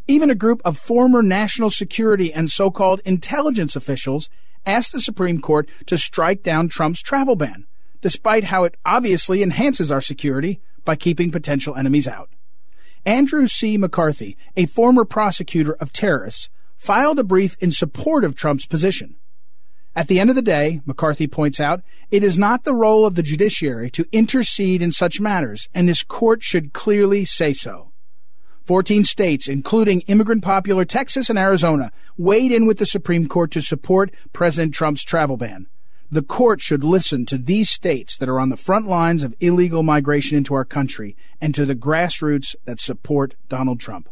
Even 0.07 0.29
a 0.29 0.35
group 0.35 0.61
of 0.65 0.77
former 0.77 1.23
national 1.23 1.71
security 1.71 2.33
and 2.33 2.51
so-called 2.51 3.01
intelligence 3.07 3.75
officials 3.75 4.29
asked 4.67 4.93
the 4.93 5.01
Supreme 5.01 5.41
Court 5.41 5.69
to 5.87 5.97
strike 5.97 6.43
down 6.43 6.69
Trump's 6.69 7.01
travel 7.01 7.37
ban, 7.37 7.67
despite 8.03 8.45
how 8.45 8.65
it 8.65 8.77
obviously 8.85 9.43
enhances 9.43 9.91
our 9.91 10.03
security 10.03 10.61
by 10.85 10.97
keeping 10.97 11.31
potential 11.31 11.75
enemies 11.75 12.09
out. 12.09 12.31
Andrew 13.07 13.47
C. 13.47 13.77
McCarthy, 13.77 14.37
a 14.57 14.67
former 14.67 15.05
prosecutor 15.05 15.75
of 15.75 15.93
terrorists, 15.93 16.49
filed 16.77 17.19
a 17.19 17.25
brief 17.25 17.57
in 17.61 17.71
support 17.71 18.25
of 18.25 18.35
Trump's 18.35 18.67
position. 18.67 19.17
At 19.97 20.09
the 20.09 20.19
end 20.19 20.29
of 20.29 20.37
the 20.37 20.43
day, 20.43 20.81
McCarthy 20.87 21.27
points 21.27 21.61
out, 21.61 21.83
it 22.11 22.25
is 22.25 22.37
not 22.37 22.65
the 22.65 22.75
role 22.75 23.07
of 23.07 23.15
the 23.15 23.23
judiciary 23.23 23.91
to 23.91 24.07
intercede 24.11 24.83
in 24.83 24.91
such 24.91 25.21
matters, 25.21 25.69
and 25.73 25.89
this 25.89 26.03
court 26.03 26.43
should 26.43 26.73
clearly 26.73 27.25
say 27.25 27.53
so. 27.53 27.93
Fourteen 28.65 29.05
states, 29.05 29.47
including 29.47 30.01
immigrant 30.03 30.43
popular 30.43 30.85
Texas 30.85 31.29
and 31.29 31.39
Arizona, 31.39 31.93
weighed 32.17 32.51
in 32.51 32.67
with 32.67 32.79
the 32.79 32.87
Supreme 32.87 33.29
Court 33.29 33.51
to 33.51 33.61
support 33.61 34.13
President 34.33 34.75
Trump's 34.75 35.05
travel 35.05 35.37
ban. 35.37 35.67
The 36.15 36.23
court 36.23 36.61
should 36.61 36.85
listen 36.85 37.27
to 37.27 37.37
these 37.37 37.69
states 37.69 38.17
that 38.19 38.29
are 38.29 38.39
on 38.39 38.49
the 38.49 38.57
front 38.57 38.87
lines 38.87 39.25
of 39.25 39.35
illegal 39.41 39.83
migration 39.83 40.39
into 40.39 40.55
our 40.55 40.65
country 40.65 41.17
and 41.41 41.53
to 41.57 41.67
the 41.67 41.75
grassroots 41.75 42.55
that 42.67 42.79
support 42.79 43.35
Donald 43.49 43.81
Trump. 43.81 44.09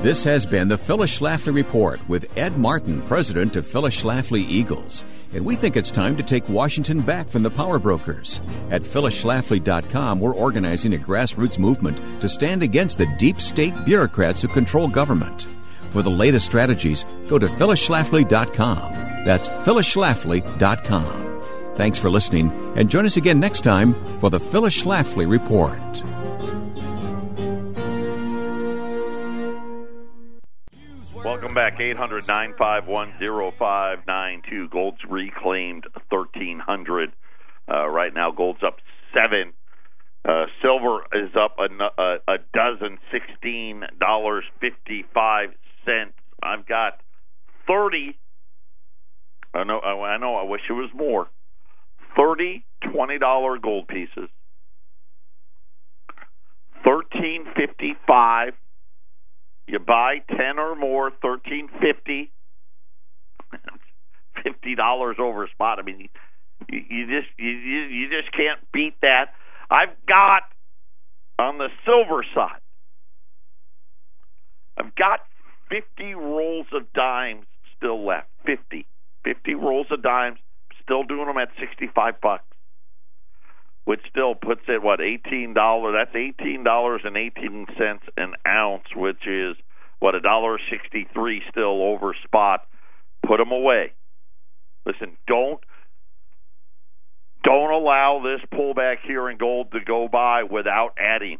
This 0.00 0.22
has 0.22 0.46
been 0.46 0.68
the 0.68 0.78
Phyllis 0.78 1.18
Schlafly 1.18 1.52
Report 1.52 1.98
with 2.08 2.38
Ed 2.38 2.56
Martin, 2.56 3.02
president 3.02 3.56
of 3.56 3.66
Phyllis 3.66 4.00
Schlafly 4.00 4.42
Eagles. 4.48 5.02
And 5.34 5.44
we 5.44 5.56
think 5.56 5.76
it's 5.76 5.90
time 5.90 6.16
to 6.18 6.22
take 6.22 6.48
Washington 6.48 7.00
back 7.00 7.28
from 7.28 7.42
the 7.42 7.50
power 7.50 7.80
brokers. 7.80 8.40
At 8.70 8.82
phyllisschlafly.com, 8.82 10.20
we're 10.20 10.36
organizing 10.36 10.94
a 10.94 10.98
grassroots 10.98 11.58
movement 11.58 12.00
to 12.20 12.28
stand 12.28 12.62
against 12.62 12.96
the 12.96 13.12
deep 13.18 13.40
state 13.40 13.74
bureaucrats 13.84 14.40
who 14.40 14.46
control 14.46 14.86
government. 14.86 15.48
For 15.90 16.02
the 16.02 16.10
latest 16.10 16.46
strategies, 16.46 17.04
go 17.28 17.38
to 17.38 17.46
phyllisschlafly.com. 17.46 19.24
That's 19.24 19.48
phyllisschlafly.com. 19.48 21.24
Thanks 21.74 21.98
for 21.98 22.10
listening, 22.10 22.50
and 22.76 22.90
join 22.90 23.06
us 23.06 23.16
again 23.16 23.38
next 23.38 23.60
time 23.60 23.94
for 24.18 24.30
the 24.30 24.40
Phyllis 24.40 24.82
Schlafly 24.82 25.30
Report. 25.30 25.78
Welcome 31.24 31.54
back, 31.54 31.78
800 31.78 32.26
951 32.26 33.12
0592. 33.20 34.68
Gold's 34.70 35.04
reclaimed 35.08 35.86
1300 36.08 37.12
uh, 37.70 37.88
Right 37.88 38.12
now, 38.12 38.32
gold's 38.32 38.64
up 38.64 38.78
7 39.14 39.52
uh, 40.24 40.46
silver 40.60 41.04
is 41.12 41.30
up 41.36 41.56
a, 41.58 41.68
a, 42.02 42.16
a 42.26 42.38
dozen, 42.52 42.98
$16.55. 43.12 45.54
I've 46.42 46.66
got 46.66 47.00
30 47.66 48.16
I 49.54 49.64
know 49.64 49.80
I 49.80 50.18
know 50.18 50.36
I 50.36 50.44
wish 50.44 50.60
it 50.68 50.72
was 50.72 50.90
more. 50.94 51.28
30 52.16 52.64
$20 52.84 53.62
gold 53.62 53.88
pieces. 53.88 54.28
1355 56.84 58.52
you 59.66 59.78
buy 59.78 60.18
10 60.30 60.58
or 60.58 60.74
more 60.76 61.10
1350 61.20 62.30
$50 64.46 65.18
over 65.18 65.48
spot. 65.52 65.78
I 65.78 65.82
mean 65.82 66.08
you, 66.68 66.80
you 66.88 67.06
just 67.06 67.28
you, 67.38 67.48
you 67.48 68.08
just 68.08 68.32
can't 68.32 68.60
beat 68.72 68.94
that. 69.02 69.26
I've 69.70 69.94
got 70.06 70.42
on 71.38 71.58
the 71.58 71.68
silver 71.84 72.24
side. 72.34 72.60
I've 74.78 74.94
got 74.94 75.20
50 75.70 76.14
rolls 76.14 76.66
of 76.72 76.92
dimes 76.92 77.46
still 77.76 78.04
left. 78.04 78.28
50. 78.46 78.86
50 79.24 79.54
rolls 79.54 79.86
of 79.90 80.02
dimes, 80.02 80.38
still 80.82 81.02
doing 81.04 81.26
them 81.26 81.36
at 81.38 81.48
65 81.60 82.20
bucks. 82.20 82.44
Which 83.84 84.00
still 84.10 84.34
puts 84.34 84.60
it 84.68 84.82
what 84.82 85.00
eighteen 85.00 85.54
dollars? 85.54 85.94
That's 85.96 86.14
eighteen 86.14 86.62
dollars 86.62 87.00
and 87.04 87.16
eighteen 87.16 87.64
cents 87.78 88.04
an 88.18 88.34
ounce, 88.46 88.84
which 88.94 89.26
is 89.26 89.56
what 89.98 90.14
a 90.14 90.20
dollar 90.20 90.58
sixty 90.70 91.08
three 91.14 91.40
still 91.50 91.82
over 91.82 92.14
spot. 92.22 92.66
Put 93.26 93.38
them 93.38 93.50
away. 93.50 93.92
Listen, 94.84 95.16
don't 95.26 95.60
don't 97.44 97.70
allow 97.70 98.20
this 98.22 98.44
pullback 98.52 98.96
here 99.06 99.30
in 99.30 99.38
gold 99.38 99.72
to 99.72 99.80
go 99.80 100.06
by 100.06 100.42
without 100.42 100.90
adding. 100.98 101.38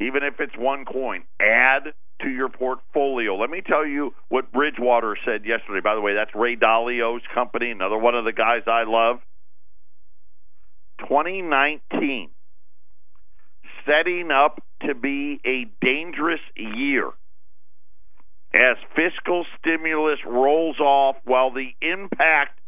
Even 0.00 0.22
if 0.22 0.40
it's 0.40 0.56
one 0.56 0.86
coin, 0.86 1.24
add 1.38 1.92
to 2.22 2.28
your 2.28 2.48
portfolio. 2.48 3.36
Let 3.36 3.50
me 3.50 3.60
tell 3.60 3.86
you 3.86 4.14
what 4.28 4.52
Bridgewater 4.52 5.16
said 5.24 5.44
yesterday. 5.44 5.80
By 5.82 5.94
the 5.94 6.00
way, 6.00 6.14
that's 6.14 6.34
Ray 6.34 6.56
Dalio's 6.56 7.22
company, 7.34 7.70
another 7.70 7.98
one 7.98 8.14
of 8.14 8.24
the 8.24 8.32
guys 8.32 8.62
I 8.66 8.84
love. 8.86 9.20
2019 11.00 12.30
setting 13.86 14.30
up 14.30 14.62
to 14.86 14.94
be 14.94 15.40
a 15.44 15.66
dangerous 15.84 16.40
year 16.56 17.10
as 18.54 18.76
fiscal 18.94 19.44
stimulus 19.58 20.18
rolls 20.26 20.80
off 20.80 21.16
while 21.24 21.52
the 21.52 21.70
impact 21.80 22.58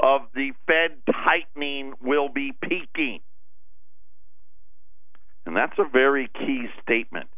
of 0.00 0.22
the 0.34 0.52
Fed 0.66 0.98
tightening 1.06 1.94
will 2.00 2.28
be 2.28 2.52
peaking. 2.62 3.20
And 5.44 5.56
that's 5.56 5.78
a 5.78 5.88
very 5.88 6.28
key 6.28 6.66
statement. 6.82 7.28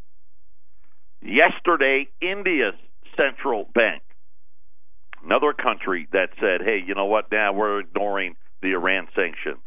Yesterday, 1.23 2.09
India's 2.21 2.75
central 3.17 3.69
bank, 3.75 4.03
another 5.25 5.53
country 5.53 6.09
that 6.13 6.31
said, 6.41 6.63
hey, 6.65 6.81
you 6.85 6.95
know 6.95 7.07
what, 7.07 7.31
now 7.33 7.53
we're 7.53 7.81
ignoring 7.81 8.37
the 8.63 8.73
Iran 8.73 9.09
sanctions. 9.15 9.63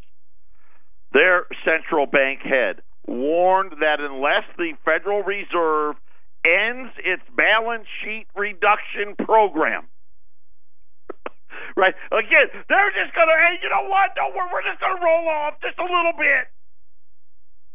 Their 1.14 1.46
central 1.66 2.06
bank 2.06 2.40
head 2.42 2.82
warned 3.06 3.74
that 3.82 4.00
unless 4.00 4.48
the 4.58 4.74
Federal 4.86 5.24
Reserve 5.24 5.96
ends 6.46 6.92
its 7.04 7.24
balance 7.36 7.86
sheet 8.02 8.28
reduction 8.36 9.16
program, 9.20 9.92
right? 11.76 11.94
Again, 12.12 12.48
they're 12.70 12.96
just 12.96 13.14
going 13.14 13.28
to, 13.28 13.38
hey, 13.38 13.60
you 13.62 13.70
know 13.70 13.90
what? 13.92 14.16
Don't 14.16 14.34
worry, 14.34 14.50
we're 14.54 14.64
just 14.64 14.80
going 14.80 14.96
to 14.96 15.04
roll 15.04 15.28
off 15.28 15.60
just 15.62 15.78
a 15.78 15.84
little 15.84 16.16
bit. 16.16 16.48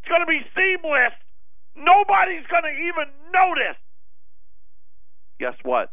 It's 0.01 0.09
going 0.09 0.25
to 0.25 0.31
be 0.31 0.41
seamless. 0.57 1.13
Nobody's 1.77 2.47
going 2.51 2.65
to 2.65 2.77
even 2.81 3.13
notice. 3.33 3.79
Guess 5.39 5.55
what? 5.63 5.93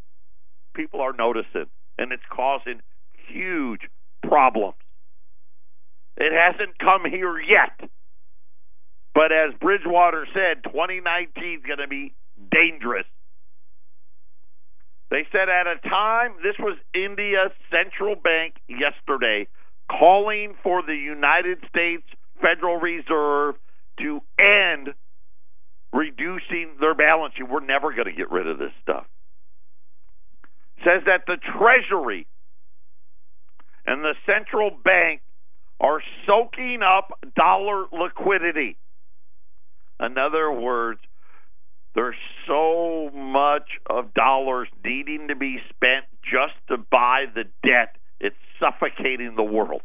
People 0.74 1.02
are 1.02 1.14
noticing, 1.14 1.68
and 1.98 2.12
it's 2.12 2.24
causing 2.32 2.82
huge 3.28 3.82
problems. 4.24 4.76
It 6.18 6.32
hasn't 6.32 6.80
come 6.80 7.10
here 7.10 7.40
yet. 7.40 7.90
But 9.14 9.32
as 9.32 9.54
Bridgewater 9.60 10.26
said, 10.34 10.64
2019 10.64 11.60
is 11.60 11.66
going 11.66 11.80
to 11.80 11.88
be 11.88 12.14
dangerous. 12.52 13.06
They 15.12 15.28
said 15.32 15.50
at 15.50 15.68
a 15.68 15.78
time, 15.88 16.34
this 16.42 16.56
was 16.58 16.78
India's 16.96 17.52
central 17.70 18.16
bank 18.16 18.56
yesterday, 18.68 19.48
calling 19.88 20.56
for 20.64 20.82
the 20.82 20.96
United 20.96 21.60
States 21.70 22.04
Federal 22.42 22.80
Reserve 22.80 23.56
to 24.00 24.22
end 24.40 24.96
reducing 25.94 26.76
their 26.80 26.96
balance 26.96 27.36
sheet. 27.38 27.48
We're 27.50 27.66
never 27.66 27.94
going 27.94 28.08
to 28.08 28.14
get 28.14 28.32
rid 28.32 28.48
of 28.48 28.58
this 28.58 28.72
stuff. 28.82 29.06
Says 30.80 31.04
that 31.06 31.22
the 31.28 31.38
Treasury 31.38 32.28
and 33.86 34.04
the 34.04 34.16
central 34.26 34.72
bank 34.84 35.22
are 35.80 36.02
soaking 36.26 36.80
up 36.84 37.20
dollar 37.36 37.86
liquidity. 37.92 38.78
In 40.00 40.18
other 40.18 40.52
words, 40.52 41.00
there's 41.96 42.16
so 42.48 43.12
much 43.14 43.70
of 43.88 44.14
dollars 44.14 44.68
needing 44.84 45.28
to 45.28 45.36
be 45.36 45.60
spent 45.70 46.06
just 46.24 46.54
to 46.70 46.78
buy 46.78 47.26
the 47.34 47.44
debt, 47.66 47.96
it's 48.20 48.36
suffocating 48.60 49.36
the 49.36 49.44
world. 49.44 49.82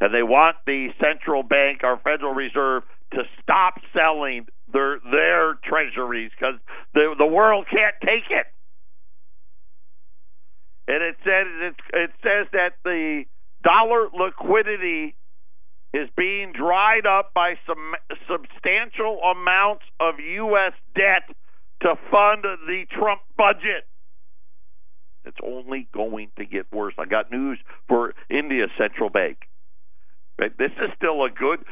And 0.00 0.14
they 0.14 0.22
want 0.22 0.56
the 0.64 0.88
central 1.00 1.42
bank, 1.42 1.82
our 1.82 1.98
Federal 1.98 2.32
Reserve, 2.32 2.84
to 3.12 3.22
stop 3.42 3.74
selling 3.92 4.46
their 4.72 4.98
their 5.10 5.54
treasuries 5.64 6.30
because 6.38 6.54
the 6.94 7.14
the 7.18 7.26
world 7.26 7.66
can't 7.70 7.94
take 8.02 8.30
it. 8.30 8.46
And 10.86 11.02
it 11.02 11.16
says 11.24 11.46
it, 11.60 11.74
it 11.92 12.10
says 12.22 12.46
that 12.52 12.72
the 12.84 13.24
dollar 13.62 14.08
liquidity 14.12 15.14
is 15.92 16.08
being 16.16 16.52
dried 16.52 17.06
up 17.06 17.32
by 17.34 17.54
some 17.66 17.94
substantial 18.28 19.20
amounts 19.20 19.84
of 20.00 20.14
U.S. 20.18 20.72
debt 20.94 21.34
to 21.82 21.94
fund 22.10 22.42
the 22.42 22.84
Trump 22.90 23.20
budget. 23.36 23.86
It's 25.24 25.38
only 25.42 25.88
going 25.92 26.30
to 26.38 26.44
get 26.44 26.72
worse. 26.72 26.94
I 26.98 27.04
got 27.06 27.30
news 27.30 27.58
for 27.88 28.14
India's 28.30 28.70
central 28.78 29.10
bank. 29.10 29.38
This 30.38 30.72
is 30.72 30.90
still 30.96 31.24
a 31.24 31.30
good 31.30 31.64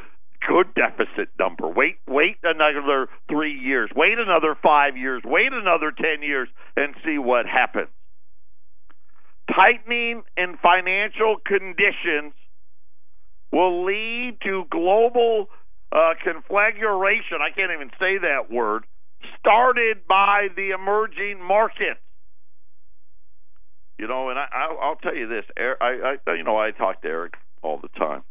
good 0.45 0.67
deficit 0.75 1.29
number. 1.39 1.67
Wait, 1.67 1.97
wait 2.07 2.37
another 2.43 3.07
three 3.29 3.57
years. 3.57 3.89
Wait 3.95 4.17
another 4.17 4.55
five 4.61 4.97
years. 4.97 5.21
Wait 5.25 5.51
another 5.51 5.91
ten 5.91 6.21
years, 6.21 6.49
and 6.75 6.93
see 7.05 7.17
what 7.17 7.45
happens. 7.45 7.89
Tightening 9.53 10.23
in 10.35 10.57
financial 10.61 11.37
conditions 11.45 12.33
will 13.51 13.85
lead 13.85 14.37
to 14.43 14.65
global 14.69 15.47
uh, 15.91 16.13
conflagration. 16.23 17.37
I 17.41 17.55
can't 17.55 17.71
even 17.71 17.89
say 17.99 18.17
that 18.19 18.51
word. 18.51 18.85
Started 19.39 20.05
by 20.07 20.47
the 20.55 20.71
emerging 20.71 21.41
markets. 21.41 22.01
You 23.97 24.07
know, 24.07 24.29
and 24.29 24.37
I, 24.37 24.45
I, 24.53 24.89
will 24.89 24.95
tell 24.97 25.15
you 25.15 25.27
this. 25.27 25.45
I, 25.57 26.17
I, 26.27 26.33
you 26.33 26.43
know, 26.43 26.57
I 26.57 26.71
talk 26.71 27.01
to 27.01 27.07
Eric 27.07 27.33
all 27.63 27.79
the 27.81 27.87
time. 27.97 28.21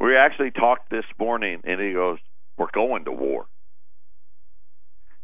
We 0.00 0.16
actually 0.16 0.52
talked 0.52 0.90
this 0.90 1.04
morning, 1.18 1.60
and 1.64 1.80
he 1.80 1.92
goes, 1.92 2.18
"We're 2.56 2.70
going 2.72 3.04
to 3.06 3.12
war." 3.12 3.46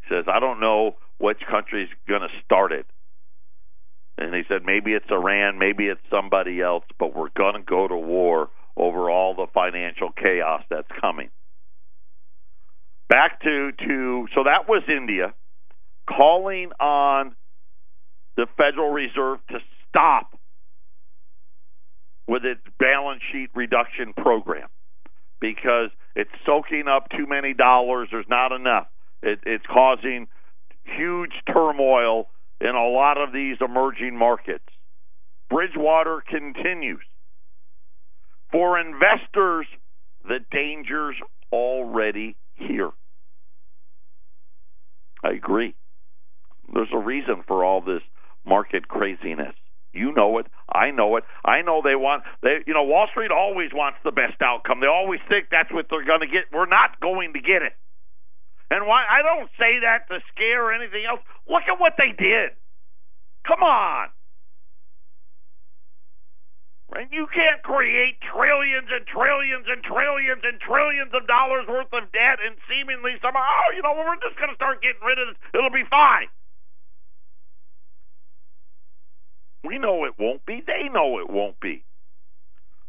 He 0.03 0.15
says, 0.15 0.25
"I 0.29 0.41
don't 0.41 0.61
know 0.61 0.97
which 1.19 1.41
country's 1.49 1.89
going 2.09 2.23
to 2.23 2.43
start 2.45 2.73
it." 2.73 2.87
And 4.17 4.35
he 4.35 4.43
said, 4.49 4.65
maybe 4.65 4.93
it's 4.93 5.11
Iran, 5.11 5.59
maybe 5.59 5.87
it's 5.87 6.01
somebody 6.09 6.61
else, 6.61 6.85
but 6.99 7.15
we're 7.15 7.31
going 7.37 7.55
to 7.55 7.63
go 7.63 7.89
to 7.89 7.97
war 7.97 8.51
over 8.77 9.11
all 9.11 9.35
the 9.35 9.47
financial 9.53 10.11
chaos 10.13 10.63
that's 10.71 10.89
coming. 11.01 11.31
Back 13.09 13.41
to, 13.43 13.73
to 13.73 14.27
so 14.35 14.45
that 14.45 14.69
was 14.69 14.83
India 14.89 15.35
calling 16.09 16.71
on 16.81 17.35
the 18.37 18.47
Federal 18.57 18.91
Reserve 18.91 19.39
to 19.51 19.59
stop 19.89 20.34
with 22.27 22.45
its 22.45 22.61
balance 22.79 23.23
sheet 23.33 23.51
reduction 23.55 24.13
program 24.15 24.69
because 25.41 25.91
it's 26.17 26.31
soaking 26.47 26.85
up 26.89 27.09
too 27.11 27.27
many 27.27 27.55
dollars. 27.55 28.09
There's 28.11 28.29
not 28.29 28.53
enough. 28.53 28.87
It, 29.23 29.41
it's 29.45 29.65
causing 29.67 30.29
huge 30.85 31.33
turmoil 31.53 32.29
in 32.61 32.75
a 32.75 32.89
lot 32.89 33.19
of 33.19 33.33
these 33.33 33.57
emerging 33.61 34.17
markets. 34.17 34.65
Bridgewater 35.51 36.23
continues. 36.27 37.05
For 38.53 38.79
investors, 38.79 39.67
the 40.23 40.39
danger's 40.51 41.17
already 41.53 42.37
here. 42.55 42.91
I 45.23 45.31
agree. 45.31 45.75
There's 46.73 46.89
a 46.93 46.99
reason 46.99 47.43
for 47.47 47.65
all 47.65 47.81
this 47.81 48.03
market 48.47 48.89
craziness. 48.89 49.55
You 49.95 50.13
know 50.13 50.39
it. 50.39 50.47
I 50.67 50.91
know 50.91 51.17
it. 51.17 51.25
I 51.45 51.63
know 51.63 51.81
they 51.83 51.95
want 51.95 52.25
they 52.43 52.67
you 52.67 52.75
know 52.75 52.83
Wall 52.83 53.07
Street 53.11 53.31
always 53.31 53.71
wants 53.73 53.99
the 54.03 54.11
best 54.11 54.43
outcome. 54.43 54.81
They 54.81 54.91
always 54.91 55.21
think 55.29 55.49
that's 55.51 55.71
what 55.71 55.87
they're 55.89 56.05
going 56.05 56.21
to 56.21 56.31
get. 56.31 56.51
We're 56.53 56.67
not 56.67 57.01
going 57.01 57.33
to 57.35 57.41
get 57.41 57.63
it. 57.63 57.73
And 58.71 58.87
why 58.87 59.07
I 59.07 59.23
don't 59.23 59.49
say 59.55 59.87
that 59.87 60.11
to 60.11 60.19
scare 60.35 60.67
or 60.67 60.73
anything 60.75 61.07
else. 61.07 61.21
Look 61.47 61.63
at 61.71 61.79
what 61.79 61.95
they 61.97 62.11
did. 62.11 62.59
Come 63.47 63.63
on. 63.63 64.09
Right? 66.91 67.09
You 67.11 67.27
can't 67.27 67.63
create 67.63 68.23
trillions 68.23 68.87
and 68.87 69.07
trillions 69.07 69.67
and 69.67 69.83
trillions 69.83 70.43
and 70.47 70.61
trillions 70.63 71.11
of 71.11 71.27
dollars 71.27 71.67
worth 71.67 71.91
of 71.91 72.07
debt 72.13 72.39
and 72.39 72.55
seemingly 72.71 73.19
somehow, 73.19 73.43
oh, 73.43 73.71
you 73.75 73.83
know, 73.83 73.99
we're 73.99 74.15
just 74.23 74.39
going 74.39 74.51
to 74.51 74.59
start 74.59 74.79
getting 74.79 75.03
rid 75.03 75.19
of 75.19 75.35
this. 75.35 75.39
It'll 75.55 75.75
be 75.75 75.87
fine. 75.91 76.31
We 79.65 79.79
know 79.79 80.05
it 80.05 80.15
won't 80.19 80.45
be. 80.45 80.63
They 80.67 80.89
know 80.93 81.19
it 81.21 81.31
won't 81.31 81.59
be. 81.61 81.85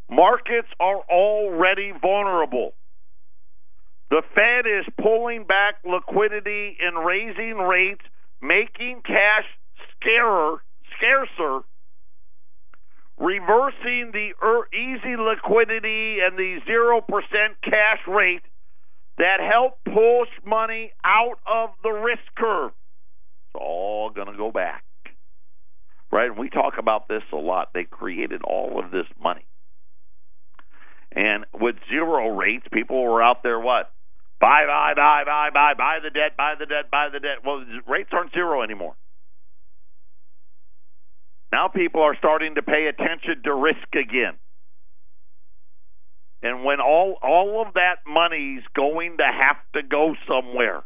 Markets 0.10 0.68
are 0.80 1.02
already 1.10 1.94
vulnerable. 2.02 2.74
The 4.10 4.22
Fed 4.36 4.66
is 4.68 4.86
pulling 5.02 5.46
back 5.46 5.76
liquidity 5.84 6.78
and 6.80 7.06
raising 7.06 7.58
rates, 7.58 8.04
making 8.42 9.02
cash 9.04 9.46
scarer, 10.00 10.62
scarcer, 10.96 11.66
reversing 13.18 14.12
the 14.14 14.30
er, 14.44 14.68
easy 14.74 15.16
liquidity 15.18 16.20
and 16.22 16.38
the 16.38 16.60
0% 16.70 17.02
cash 17.64 18.00
rate 18.08 18.44
that 19.18 19.40
help 19.40 19.80
push 19.86 20.30
money 20.46 20.92
out 21.04 21.40
of 21.48 21.72
the 21.84 21.90
risk 21.90 22.24
curve. 22.38 22.72
It's 22.72 23.62
all 23.62 24.12
going 24.12 24.28
to 24.28 24.38
go 24.38 24.52
back. 24.52 24.85
Right? 26.16 26.30
And 26.30 26.40
we 26.40 26.50
talk 26.50 26.76
about 26.80 27.10
this 27.10 27.24
a 27.34 27.36
lot. 27.36 27.72
They 27.74 27.84
created 27.84 28.42
all 28.42 28.80
of 28.82 28.90
this 28.90 29.06
money. 29.22 29.46
And 31.12 31.44
with 31.54 31.76
zero 31.90 32.30
rates, 32.30 32.66
people 32.72 33.04
were 33.04 33.22
out 33.22 33.44
there 33.44 33.60
what? 33.60 33.92
Buy, 34.40 34.64
buy, 34.66 34.94
buy, 34.96 35.24
buy, 35.26 35.50
buy, 35.54 35.74
buy 35.74 35.98
the 36.02 36.10
debt, 36.10 36.38
buy 36.38 36.54
the 36.58 36.68
debt, 36.68 36.90
buy 36.90 37.10
the 37.12 37.20
debt. 37.20 37.44
Well, 37.44 37.66
rates 37.86 38.12
aren't 38.14 38.32
zero 38.32 38.64
anymore. 38.64 38.96
Now 41.52 41.68
people 41.68 42.02
are 42.02 42.16
starting 42.18 42.56
to 42.56 42.62
pay 42.62 42.88
attention 42.88 43.44
to 43.44 43.54
risk 43.54 43.88
again. 43.94 44.36
And 46.42 46.64
when 46.64 46.80
all 46.80 47.18
all 47.22 47.62
of 47.68 47.74
that 47.74 48.08
money's 48.08 48.64
going 48.74 49.18
to 49.18 49.26
have 49.26 49.58
to 49.74 49.84
go 49.86 50.16
somewhere. 50.30 50.84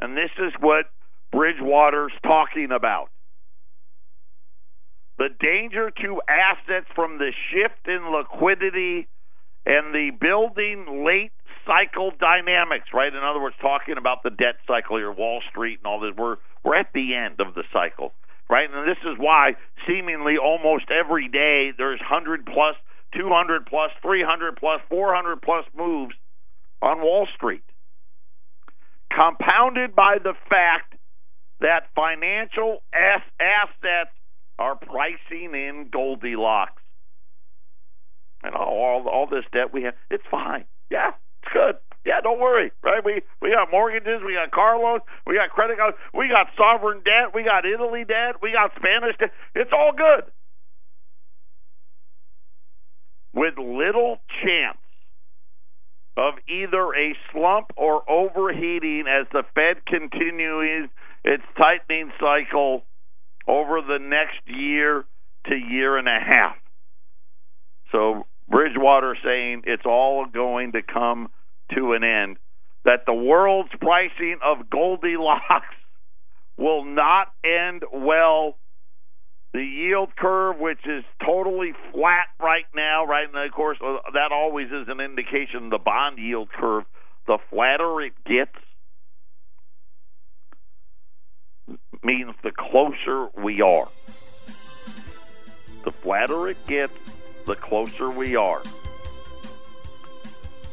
And 0.00 0.16
this 0.16 0.30
is 0.36 0.52
what 0.58 0.86
Bridgewater's 1.30 2.12
talking 2.24 2.70
about. 2.74 3.10
The 5.18 5.28
danger 5.40 5.90
to 5.90 6.22
assets 6.28 6.86
from 6.94 7.18
the 7.18 7.32
shift 7.50 7.86
in 7.86 8.12
liquidity 8.12 9.08
and 9.66 9.92
the 9.92 10.10
building 10.18 11.04
late 11.04 11.32
cycle 11.66 12.12
dynamics, 12.18 12.88
right? 12.94 13.12
In 13.12 13.22
other 13.22 13.40
words, 13.40 13.56
talking 13.60 13.96
about 13.98 14.22
the 14.22 14.30
debt 14.30 14.56
cycle, 14.66 14.98
your 14.98 15.12
Wall 15.12 15.42
Street 15.50 15.80
and 15.82 15.86
all 15.86 16.00
this. 16.00 16.14
We're 16.16 16.36
we're 16.64 16.76
at 16.76 16.92
the 16.94 17.14
end 17.14 17.40
of 17.40 17.54
the 17.54 17.64
cycle 17.72 18.12
right? 18.48 18.68
And 18.72 18.88
this 18.88 18.98
is 19.04 19.16
why 19.18 19.52
seemingly 19.86 20.36
almost 20.42 20.86
every 20.90 21.28
day 21.28 21.72
there's 21.76 22.00
100 22.00 22.46
plus, 22.46 22.76
200 23.14 23.66
plus, 23.66 23.90
300 24.02 24.56
plus, 24.56 24.80
400 24.88 25.42
plus 25.42 25.64
moves 25.76 26.14
on 26.82 27.00
Wall 27.00 27.26
Street. 27.36 27.62
Compounded 29.12 29.94
by 29.94 30.18
the 30.22 30.34
fact 30.48 30.94
that 31.60 31.88
financial 31.94 32.82
assets 32.92 34.14
are 34.58 34.76
pricing 34.76 35.54
in 35.54 35.88
Goldilocks. 35.92 36.82
And 38.42 38.54
all, 38.54 39.06
all 39.08 39.26
this 39.26 39.44
debt 39.52 39.72
we 39.72 39.82
have, 39.82 39.94
it's 40.10 40.24
fine. 40.30 40.64
Yeah, 40.90 41.10
it's 41.42 41.52
good. 41.52 41.76
Yeah, 42.06 42.20
don't 42.22 42.40
worry, 42.40 42.72
right? 42.82 43.04
We 43.04 43.20
we 43.42 43.50
got 43.50 43.70
mortgages, 43.70 44.22
we 44.24 44.34
got 44.34 44.50
car 44.50 44.78
loans, 44.78 45.02
we 45.26 45.34
got 45.34 45.50
credit 45.50 45.76
cards, 45.76 45.96
we 46.14 46.28
got 46.28 46.46
sovereign 46.56 47.02
debt, 47.04 47.34
we 47.34 47.42
got 47.42 47.66
Italy 47.66 48.04
debt, 48.04 48.36
we 48.40 48.52
got 48.52 48.70
Spanish 48.76 49.16
debt. 49.18 49.32
It's 49.54 49.72
all 49.72 49.92
good. 49.92 50.30
With 53.34 53.58
little 53.58 54.18
chance 54.42 54.78
of 56.16 56.34
either 56.48 56.94
a 56.94 57.14
slump 57.30 57.72
or 57.76 58.08
overheating 58.10 59.04
as 59.06 59.26
the 59.32 59.42
Fed 59.54 59.84
continues 59.84 60.88
its 61.24 61.44
tightening 61.56 62.10
cycle 62.18 62.84
over 63.48 63.80
the 63.80 63.98
next 63.98 64.40
year 64.46 65.04
to 65.46 65.54
year 65.56 65.96
and 65.96 66.06
a 66.06 66.18
half. 66.20 66.56
So 67.90 68.26
Bridgewater 68.48 69.16
saying 69.24 69.62
it's 69.66 69.86
all 69.86 70.26
going 70.32 70.72
to 70.72 70.82
come 70.82 71.28
to 71.74 71.92
an 71.92 72.04
end, 72.04 72.36
that 72.84 73.00
the 73.06 73.14
world's 73.14 73.70
pricing 73.80 74.38
of 74.44 74.70
Goldilocks 74.70 75.74
will 76.58 76.84
not 76.84 77.28
end 77.44 77.82
well. 77.92 78.56
The 79.54 79.62
yield 79.64 80.14
curve, 80.16 80.56
which 80.58 80.80
is 80.84 81.04
totally 81.24 81.72
flat 81.92 82.26
right 82.38 82.66
now, 82.76 83.06
right? 83.06 83.26
And 83.26 83.46
of 83.46 83.52
course, 83.52 83.78
uh, 83.82 83.96
that 84.12 84.30
always 84.30 84.66
is 84.66 84.88
an 84.88 85.00
indication 85.00 85.70
the 85.70 85.78
bond 85.78 86.18
yield 86.18 86.50
curve. 86.52 86.84
The 87.26 87.38
flatter 87.50 88.00
it 88.02 88.12
gets, 88.26 88.54
means 92.04 92.34
the 92.42 92.52
closer 92.52 93.28
we 93.36 93.60
are. 93.60 93.88
The 95.84 95.92
flatter 95.92 96.48
it 96.48 96.66
gets, 96.66 96.92
the 97.46 97.54
closer 97.54 98.10
we 98.10 98.36
are. 98.36 98.62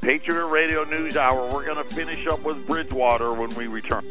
Patriot 0.02 0.46
Radio 0.48 0.84
News 0.84 1.18
Hour. 1.18 1.52
We're 1.52 1.66
going 1.66 1.78
to 1.78 1.96
finish 1.96 2.28
up 2.28 2.44
with 2.44 2.68
Bridgewater 2.68 3.34
when 3.34 3.50
we 3.56 3.66
return. 3.68 4.06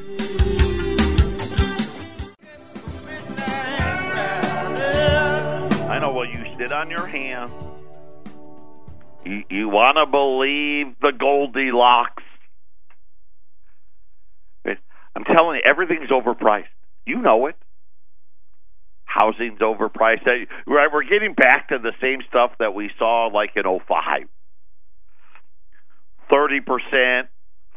I 5.88 5.98
know. 6.00 6.12
Well, 6.12 6.26
you 6.26 6.44
sit 6.58 6.72
on 6.72 6.90
your 6.90 7.06
hands. 7.06 7.52
You, 9.24 9.44
you 9.48 9.68
want 9.68 9.96
to 9.98 10.06
believe 10.06 10.96
the 11.00 11.12
Goldilocks. 11.16 12.24
I'm 15.16 15.24
telling 15.24 15.56
you, 15.56 15.62
everything's 15.64 16.10
overpriced. 16.10 16.73
You 17.06 17.20
know 17.20 17.46
it. 17.46 17.56
Housing's 19.04 19.60
overpriced. 19.60 20.26
Right, 20.66 20.88
we're 20.92 21.04
getting 21.04 21.34
back 21.34 21.68
to 21.68 21.78
the 21.78 21.92
same 22.00 22.20
stuff 22.28 22.52
that 22.58 22.74
we 22.74 22.90
saw 22.98 23.28
like 23.32 23.50
in 23.56 23.62
05 23.62 24.28
30%, 26.30 27.28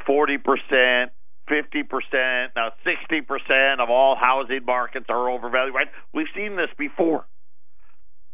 40%, 0.07 1.05
50%, 1.49 2.47
now 2.55 2.71
60% 2.85 3.79
of 3.79 3.89
all 3.89 4.15
housing 4.15 4.65
markets 4.65 5.05
are 5.09 5.29
overvalued, 5.29 5.75
right? 5.75 5.87
We've 6.13 6.27
seen 6.35 6.55
this 6.55 6.69
before. 6.77 7.25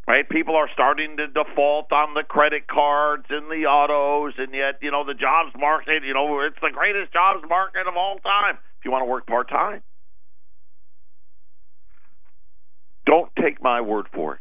Right? 0.06 0.28
People 0.28 0.58
are 0.58 0.70
starting 0.74 1.16
to 1.16 1.28
default 1.28 1.92
on 1.94 2.14
the 2.14 2.24
credit 2.24 2.68
cards 2.68 3.26
and 3.30 3.50
the 3.50 3.68
autos, 3.68 4.34
and 4.38 4.54
yet, 4.54 4.80
you 4.82 4.92
know, 4.92 5.06
the 5.06 5.14
jobs 5.14 5.54
market, 5.58 6.04
you 6.04 6.14
know, 6.14 6.42
it's 6.42 6.58
the 6.62 6.72
greatest 6.74 7.14
jobs 7.14 7.40
market 7.48 7.88
of 7.88 7.96
all 7.96 8.20
time 8.20 8.56
if 8.80 8.86
you 8.86 8.92
want 8.92 9.02
to 9.02 9.06
work 9.06 9.26
part 9.26 9.50
time. 9.50 9.82
Don't 13.06 13.32
take 13.42 13.62
my 13.62 13.82
word 13.82 14.06
for 14.14 14.36
it. 14.36 14.40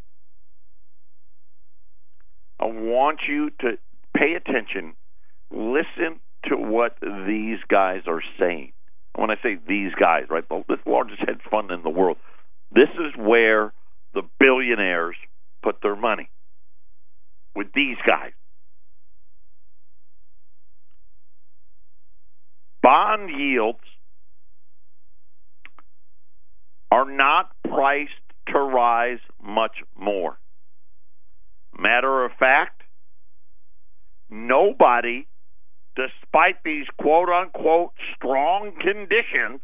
I 2.59 2.65
want 2.65 3.19
you 3.27 3.49
to 3.61 3.77
pay 4.15 4.35
attention 4.35 4.93
listen 5.51 6.19
to 6.45 6.55
what 6.55 6.97
these 7.01 7.59
guys 7.69 8.01
are 8.07 8.21
saying. 8.39 8.73
When 9.15 9.29
I 9.29 9.35
say 9.43 9.57
these 9.67 9.91
guys, 9.99 10.23
right, 10.29 10.47
the 10.49 10.63
largest 10.85 11.19
hedge 11.19 11.41
fund 11.49 11.71
in 11.71 11.83
the 11.83 11.89
world, 11.89 12.17
this 12.71 12.89
is 12.95 13.13
where 13.17 13.73
the 14.13 14.23
billionaires 14.39 15.15
put 15.61 15.77
their 15.81 15.95
money 15.95 16.29
with 17.55 17.67
these 17.75 17.97
guys. 18.05 18.31
Bond 22.81 23.29
yields 23.29 23.79
are 26.91 27.09
not 27.09 27.51
priced 27.63 28.11
to 28.47 28.59
rise 28.59 29.19
much 29.41 29.77
more. 29.95 30.37
Matter 31.77 32.25
of 32.25 32.31
fact, 32.39 32.81
nobody 34.29 35.27
despite 35.95 36.63
these 36.63 36.85
quote 36.99 37.29
unquote 37.29 37.93
strong 38.15 38.71
conditions, 38.79 39.61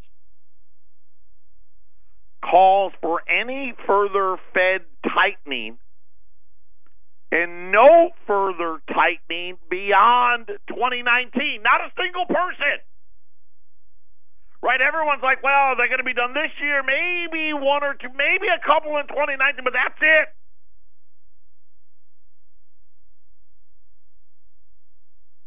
calls 2.43 2.93
for 3.01 3.21
any 3.27 3.73
further 3.86 4.38
Fed 4.53 4.82
tightening 5.03 5.77
and 7.32 7.71
no 7.71 8.09
further 8.25 8.80
tightening 8.88 9.57
beyond 9.69 10.47
2019. 10.69 11.61
Not 11.61 11.82
a 11.82 11.91
single 11.97 12.25
person. 12.25 12.80
Right? 14.62 14.82
Everyone's 14.82 15.24
like, 15.24 15.41
well, 15.41 15.76
they're 15.78 15.88
going 15.88 16.03
to 16.03 16.07
be 16.07 16.14
done 16.14 16.34
this 16.34 16.51
year, 16.60 16.84
maybe 16.84 17.53
one 17.53 17.84
or 17.84 17.95
two, 17.95 18.12
maybe 18.12 18.51
a 18.51 18.60
couple 18.60 18.97
in 18.97 19.07
2019, 19.07 19.64
but 19.64 19.74
that's 19.74 19.99
it. 20.01 20.28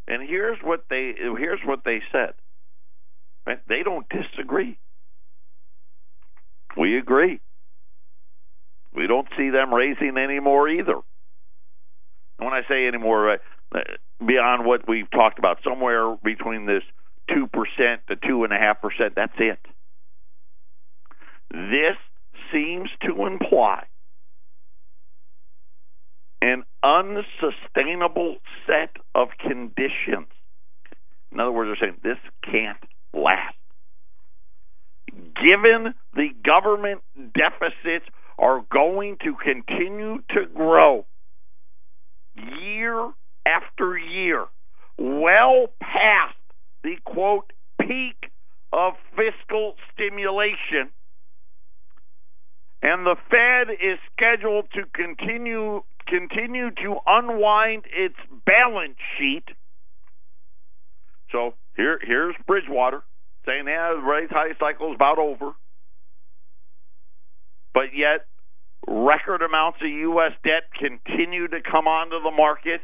And 0.08 0.28
here's 0.28 0.58
what 0.62 0.84
they 0.90 1.12
here's 1.16 1.60
what 1.64 1.84
they 1.84 2.02
said. 2.10 2.34
Right? 3.46 3.60
They 3.68 3.82
don't 3.82 4.06
disagree. 4.08 4.78
We 6.76 6.98
agree. 6.98 7.40
We 8.94 9.06
don't 9.06 9.28
see 9.36 9.50
them 9.50 9.72
raising 9.72 10.16
any 10.18 10.40
more 10.40 10.68
either. 10.68 11.00
And 12.38 12.50
when 12.50 12.52
I 12.52 12.62
say 12.68 12.86
any 12.86 12.98
more, 12.98 13.32
uh, 13.32 13.36
beyond 14.24 14.66
what 14.66 14.86
we've 14.88 15.10
talked 15.10 15.38
about, 15.38 15.58
somewhere 15.64 16.16
between 16.22 16.66
this 16.66 16.82
2% 17.30 17.48
to 18.08 18.16
2.5%, 18.16 19.14
that's 19.14 19.32
it. 19.38 19.58
This 21.50 21.96
seems 22.52 22.88
to 23.02 23.26
imply 23.26 23.84
an 26.40 26.64
unsustainable 26.82 28.36
set 28.66 28.90
of 29.14 29.28
conditions. 29.38 30.28
In 31.30 31.40
other 31.40 31.52
words, 31.52 31.70
they're 31.70 31.88
saying 31.88 32.00
this 32.02 32.18
can't 32.44 32.78
last. 33.14 33.54
Given 35.08 35.94
the 36.14 36.28
government 36.44 37.02
deficits 37.14 38.06
are 38.38 38.62
going 38.70 39.18
to 39.24 39.34
continue 39.36 40.18
to 40.30 40.46
grow 40.54 41.06
year 42.34 43.10
after 43.46 43.96
year, 43.96 44.46
well 44.98 45.68
past 45.80 46.36
the 46.82 46.96
quote 47.04 47.52
peak 47.80 48.30
of 48.72 48.94
fiscal 49.16 49.74
stimulation. 49.92 50.90
And 52.82 53.06
the 53.06 53.16
Fed 53.30 53.72
is 53.74 53.98
scheduled 54.16 54.66
to 54.74 54.82
continue 54.92 55.82
continue 56.08 56.70
to 56.70 56.96
unwind 57.06 57.84
its 57.96 58.16
balance 58.44 58.98
sheet. 59.16 59.44
So 61.30 61.54
here 61.76 62.00
here's 62.02 62.34
Bridgewater 62.46 63.02
saying, 63.46 63.64
yeah, 63.66 63.94
the 63.94 64.02
rate 64.02 64.30
hike 64.30 64.58
cycle 64.58 64.90
is 64.90 64.96
about 64.96 65.18
over. 65.18 65.52
But 67.74 67.94
yet, 67.94 68.26
record 68.86 69.42
amounts 69.42 69.78
of 69.82 69.88
U.S. 69.88 70.32
debt 70.44 70.64
continue 70.78 71.48
to 71.48 71.60
come 71.62 71.86
onto 71.86 72.22
the 72.22 72.30
market. 72.30 72.80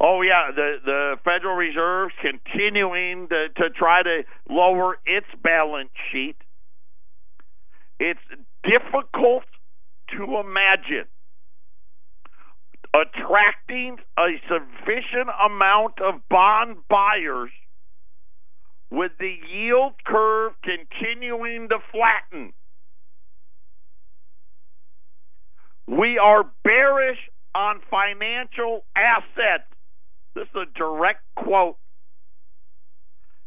Oh 0.00 0.22
yeah, 0.22 0.50
the 0.54 0.76
the 0.84 1.16
Federal 1.24 1.56
Reserve 1.56 2.10
continuing 2.20 3.28
to, 3.28 3.48
to 3.56 3.70
try 3.70 4.02
to 4.02 4.22
lower 4.48 4.98
its 5.06 5.26
balance 5.42 5.90
sheet. 6.12 6.36
It's 7.98 8.20
difficult 8.62 9.44
to 10.16 10.38
imagine 10.38 11.06
attracting 12.94 13.96
a 14.18 14.28
sufficient 14.48 15.28
amount 15.44 15.94
of 16.00 16.20
bond 16.30 16.76
buyers 16.88 17.50
with 18.90 19.12
the 19.18 19.34
yield 19.52 19.92
curve 20.06 20.52
continuing 20.62 21.68
to 21.68 21.78
flatten. 21.92 22.52
We 25.86 26.18
are 26.18 26.44
bearish 26.64 27.18
on 27.54 27.80
financial 27.90 28.84
assets. 28.96 29.68
This 30.38 30.46
is 30.54 30.68
a 30.68 30.78
direct 30.78 31.22
quote. 31.34 31.78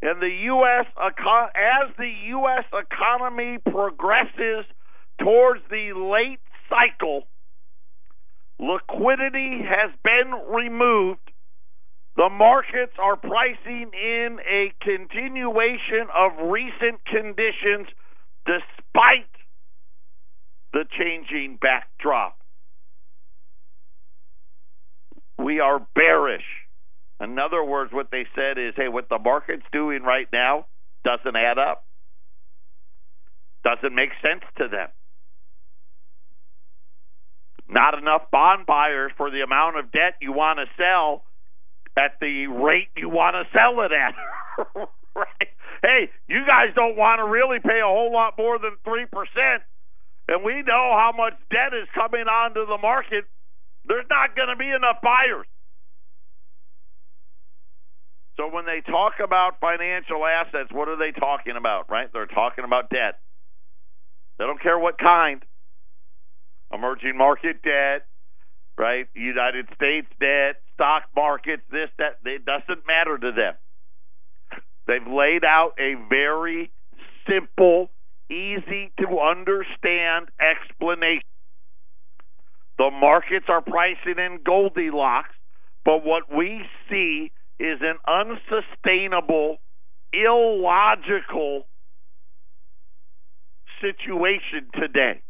And 0.02 0.22
the 0.22 0.36
U.S. 0.46 0.88
as 1.00 1.96
the 1.98 2.12
U.S. 2.30 2.66
economy 2.74 3.60
progresses 3.64 4.66
towards 5.22 5.62
the 5.70 5.94
late 5.96 6.42
cycle, 6.68 7.24
liquidity 8.60 9.62
has 9.64 9.92
been 10.04 10.34
removed. 10.54 11.32
The 12.18 12.30
markets 12.30 12.94
are 13.00 13.16
pricing 13.16 13.92
in 13.94 14.40
a 14.46 14.74
continuation 14.82 16.08
of 16.14 16.50
recent 16.52 17.06
conditions 17.06 17.88
despite 18.46 19.32
the 20.74 20.84
changing 21.00 21.58
backdrop. 21.62 22.38
We 25.38 25.62
are 25.62 25.80
bearish. 25.96 26.61
In 27.22 27.38
other 27.38 27.64
words, 27.64 27.94
what 27.94 28.10
they 28.12 28.26
said 28.36 28.58
is 28.58 28.74
hey, 28.76 28.88
what 28.88 29.10
the 29.10 29.20
market's 29.20 29.66
doing 29.72 30.04
right 30.04 30.28
now 30.34 30.66
doesn't 31.04 31.36
add 31.36 31.58
up, 31.58 31.86
doesn't 33.64 33.94
make 33.94 34.10
sense 34.22 34.44
to 34.58 34.68
them. 34.68 34.90
Not 37.70 37.98
enough 37.98 38.24
bond 38.32 38.66
buyers 38.66 39.12
for 39.18 39.32
the 39.32 39.42
amount 39.42 39.78
of 39.78 39.92
debt 39.92 40.16
you 40.20 40.34
want 40.34 40.60
to 40.60 40.66
sell 40.76 41.24
at 41.98 42.20
the 42.20 42.48
rate 42.48 42.90
you 42.98 43.10
want 43.10 43.36
to 43.36 43.44
sell 43.54 43.80
it 43.86 43.92
at. 43.92 44.16
right? 45.16 45.50
Hey, 45.82 46.10
you 46.28 46.44
guys 46.46 46.74
don't 46.76 46.98
want 46.98 47.20
to 47.20 47.26
really 47.26 47.60
pay 47.60 47.80
a 47.80 47.88
whole 47.88 48.12
lot 48.12 48.38
more 48.38 48.60
than 48.60 48.78
3%. 48.86 49.08
And 50.28 50.44
we 50.44 50.62
know 50.64 50.96
how 50.96 51.12
much 51.16 51.34
debt 51.50 51.74
is 51.74 51.88
coming 51.94 52.28
onto 52.28 52.66
the 52.66 52.78
market. 52.78 53.26
There's 53.86 54.06
not 54.10 54.36
going 54.36 54.50
to 54.50 54.56
be 54.56 54.70
enough 54.70 55.02
buyers. 55.02 55.48
So 58.42 58.48
when 58.48 58.66
they 58.66 58.82
talk 58.82 59.14
about 59.24 59.60
financial 59.62 60.26
assets, 60.26 60.72
what 60.72 60.88
are 60.88 60.98
they 60.98 61.12
talking 61.12 61.54
about, 61.56 61.92
right? 61.92 62.08
They're 62.12 62.26
talking 62.26 62.64
about 62.64 62.90
debt. 62.90 63.20
They 64.40 64.46
don't 64.46 64.60
care 64.60 64.80
what 64.80 64.98
kind. 64.98 65.44
Emerging 66.74 67.16
market 67.16 67.62
debt, 67.62 68.08
right? 68.80 69.06
United 69.14 69.68
States 69.76 70.08
debt, 70.20 70.56
stock 70.74 71.04
markets, 71.16 71.62
this, 71.72 71.90
that. 72.00 72.18
It 72.26 72.44
doesn't 72.44 72.88
matter 72.88 73.16
to 73.16 73.32
them. 73.32 73.54
They've 74.88 75.06
laid 75.06 75.46
out 75.46 75.74
a 75.78 75.94
very 76.10 76.72
simple, 77.30 77.92
easy 78.32 78.92
to 79.02 79.20
understand 79.20 80.30
explanation. 80.42 81.22
The 82.80 82.90
markets 82.90 83.46
are 83.50 83.62
pricing 83.62 84.18
in 84.18 84.40
Goldilocks, 84.44 85.36
but 85.86 86.04
what 86.04 86.24
we 86.36 86.64
see 86.90 87.32
is 87.62 87.80
an 87.82 87.98
unsustainable, 88.10 89.58
illogical 90.12 91.68
situation 93.80 94.68
today. 94.74 95.22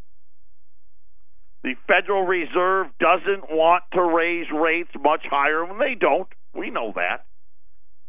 The 1.64 1.76
Federal 1.88 2.26
Reserve 2.26 2.88
doesn't 3.00 3.52
want 3.52 3.84
to 3.94 4.02
raise 4.02 4.48
rates 4.50 4.90
much 4.98 5.22
higher. 5.30 5.66
When 5.66 5.78
they 5.78 5.96
don't, 6.00 6.28
we 6.56 6.72
know 6.72 6.94
that. 6.96 7.26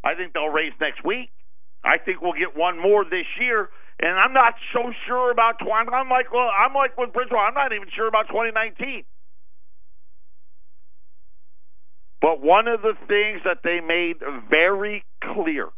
I 0.05 0.15
think 0.15 0.33
they'll 0.33 0.49
raise 0.49 0.73
next 0.81 1.05
week. 1.05 1.31
I 1.85 1.99
think 1.99 2.23
we'll 2.23 2.39
get 2.39 2.57
one 2.57 2.81
more 2.81 3.05
this 3.05 3.27
year, 3.41 3.69
and 4.01 4.19
I'm 4.19 4.33
not 4.33 4.55
so 4.73 4.93
sure 5.07 5.31
about 5.33 5.59
20. 5.59 5.91
I'm 5.91 6.09
like, 6.09 6.33
well, 6.33 6.49
I'm 6.49 6.75
like 6.75 6.97
with 6.97 7.13
Bridgewater. 7.13 7.45
I'm 7.45 7.55
not 7.55 7.73
even 7.73 7.89
sure 7.95 8.07
about 8.07 8.29
2019. 8.29 9.03
But 12.23 12.41
one 12.41 12.69
of 12.69 12.83
the 12.83 12.95
things 13.09 13.43
that 13.45 13.59
they 13.65 13.81
made 13.81 14.17
very 14.49 15.05
clear 15.35 15.69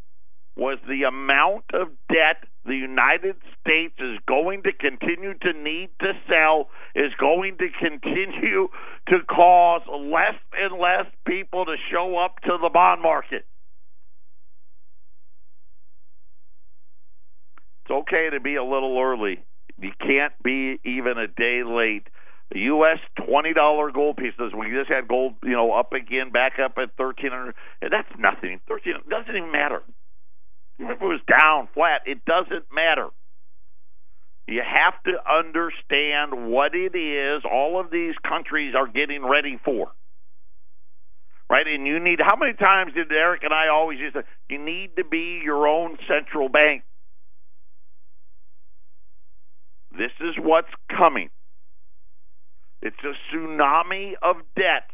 was 0.56 0.78
the 0.86 1.04
amount 1.08 1.64
of 1.72 1.88
debt 2.08 2.46
the 2.66 2.76
United 2.76 3.36
States 3.60 3.94
is 3.98 4.18
going 4.28 4.62
to 4.62 4.72
continue 4.72 5.34
to 5.40 5.52
need 5.52 5.88
to 6.00 6.12
sell, 6.28 6.68
is 6.94 7.12
going 7.18 7.56
to 7.58 7.68
continue 7.80 8.68
to 9.08 9.18
cause 9.28 9.82
less 9.88 10.38
and 10.52 10.78
less 10.78 11.06
people 11.26 11.64
to 11.64 11.76
show 11.90 12.18
up 12.18 12.40
to 12.44 12.58
the 12.60 12.70
bond 12.72 13.02
market. 13.02 13.46
It's 17.84 17.90
okay 17.90 18.30
to 18.30 18.40
be 18.40 18.56
a 18.56 18.64
little 18.64 18.98
early. 18.98 19.44
You 19.78 19.90
can't 19.98 20.32
be 20.42 20.78
even 20.84 21.18
a 21.18 21.26
day 21.26 21.62
late. 21.64 22.06
The 22.52 22.60
U.S. 22.60 22.98
twenty 23.26 23.52
dollar 23.52 23.90
gold 23.90 24.16
pieces. 24.16 24.52
We 24.56 24.70
just 24.70 24.90
had 24.90 25.08
gold, 25.08 25.34
you 25.42 25.52
know, 25.52 25.72
up 25.72 25.92
again, 25.92 26.30
back 26.30 26.54
up 26.62 26.74
at 26.78 26.96
thirteen 26.96 27.30
hundred. 27.30 27.54
That's 27.80 28.08
nothing. 28.18 28.60
Thirteen 28.68 28.94
doesn't 29.08 29.34
even 29.34 29.50
matter. 29.50 29.82
If 30.78 30.90
it 30.90 31.04
was 31.04 31.20
down, 31.26 31.68
flat, 31.72 32.02
it 32.06 32.24
doesn't 32.24 32.66
matter. 32.72 33.08
You 34.46 34.60
have 34.60 35.02
to 35.04 35.12
understand 35.30 36.50
what 36.50 36.74
it 36.74 36.96
is 36.96 37.42
all 37.50 37.80
of 37.80 37.90
these 37.90 38.14
countries 38.26 38.74
are 38.76 38.86
getting 38.86 39.24
ready 39.24 39.58
for. 39.64 39.92
Right? 41.48 41.66
And 41.66 41.86
you 41.86 42.00
need, 42.00 42.18
how 42.20 42.36
many 42.36 42.54
times 42.54 42.92
did 42.94 43.12
Eric 43.12 43.42
and 43.44 43.54
I 43.54 43.68
always 43.68 43.98
use 44.00 44.12
it? 44.14 44.24
You 44.50 44.58
need 44.62 44.96
to 44.96 45.04
be 45.04 45.40
your 45.44 45.66
own 45.66 45.96
central 46.08 46.48
bank. 46.48 46.82
This 49.92 50.10
is 50.20 50.34
what's 50.38 50.72
coming. 50.90 51.30
It's 52.84 52.96
a 53.02 53.34
tsunami 53.34 54.12
of 54.22 54.36
debt. 54.54 54.90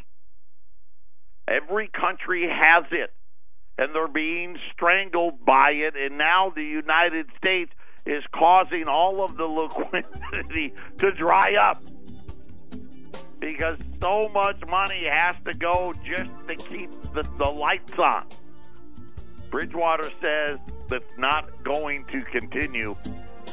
Every 1.49 1.89
country 1.89 2.49
has 2.49 2.85
it 2.93 3.13
and 3.77 3.95
they're 3.95 4.09
being 4.09 4.57
strangled 4.73 5.45
by 5.45 5.71
it. 5.71 5.95
And 5.97 6.17
now 6.17 6.53
the 6.55 6.63
United 6.63 7.27
States 7.37 7.73
is 8.07 8.23
causing 8.33 8.85
all 8.87 9.25
of 9.25 9.37
the 9.37 9.45
liquidity 9.47 10.73
to 10.99 11.11
dry 11.13 11.55
up 11.55 11.83
because 13.41 13.79
so 14.01 14.29
much 14.35 14.63
money 14.69 15.07
has 15.11 15.35
to 15.45 15.55
go 15.55 15.95
just 16.05 16.31
to 16.47 16.55
keep 16.55 16.91
the, 17.15 17.23
the 17.39 17.45
lights 17.45 17.99
on. 17.99 18.27
Bridgewater 19.51 20.11
says 20.21 20.59
that's 20.89 21.19
not 21.19 21.65
going 21.65 22.05
to 22.05 22.21
continue 22.21 22.95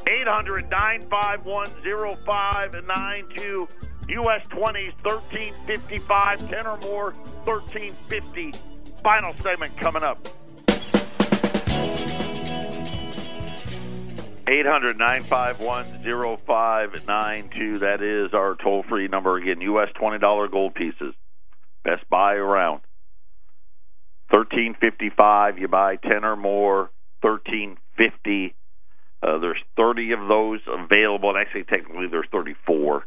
800 0.05 0.69
951 0.69 1.69
0592. 2.25 3.67
US 4.09 4.41
20s 4.47 4.93
1355, 5.03 6.49
10 6.49 6.67
or 6.67 6.77
more 6.77 7.11
1350. 7.43 8.53
Final 9.03 9.33
segment 9.41 9.75
coming 9.77 10.03
up. 10.03 10.25
800 14.47 14.97
951 14.97 16.37
0592. 16.45 17.79
That 17.79 18.01
is 18.01 18.33
our 18.33 18.55
toll 18.55 18.83
free 18.87 19.09
number 19.09 19.35
again. 19.35 19.59
US 19.61 19.89
$20 20.01 20.51
gold 20.51 20.73
pieces. 20.73 21.13
Best 21.83 22.09
buy 22.09 22.35
around. 22.35 22.81
1355. 24.29 25.57
You 25.57 25.67
buy 25.67 25.97
10 25.97 26.23
or 26.23 26.37
more, 26.37 26.91
1350. 27.21 28.55
Uh, 29.21 29.37
there's 29.39 29.61
30 29.75 30.11
of 30.13 30.27
those 30.29 30.61
available, 30.67 31.29
and 31.29 31.37
actually, 31.37 31.63
technically, 31.65 32.07
there's 32.07 32.27
34 32.31 33.05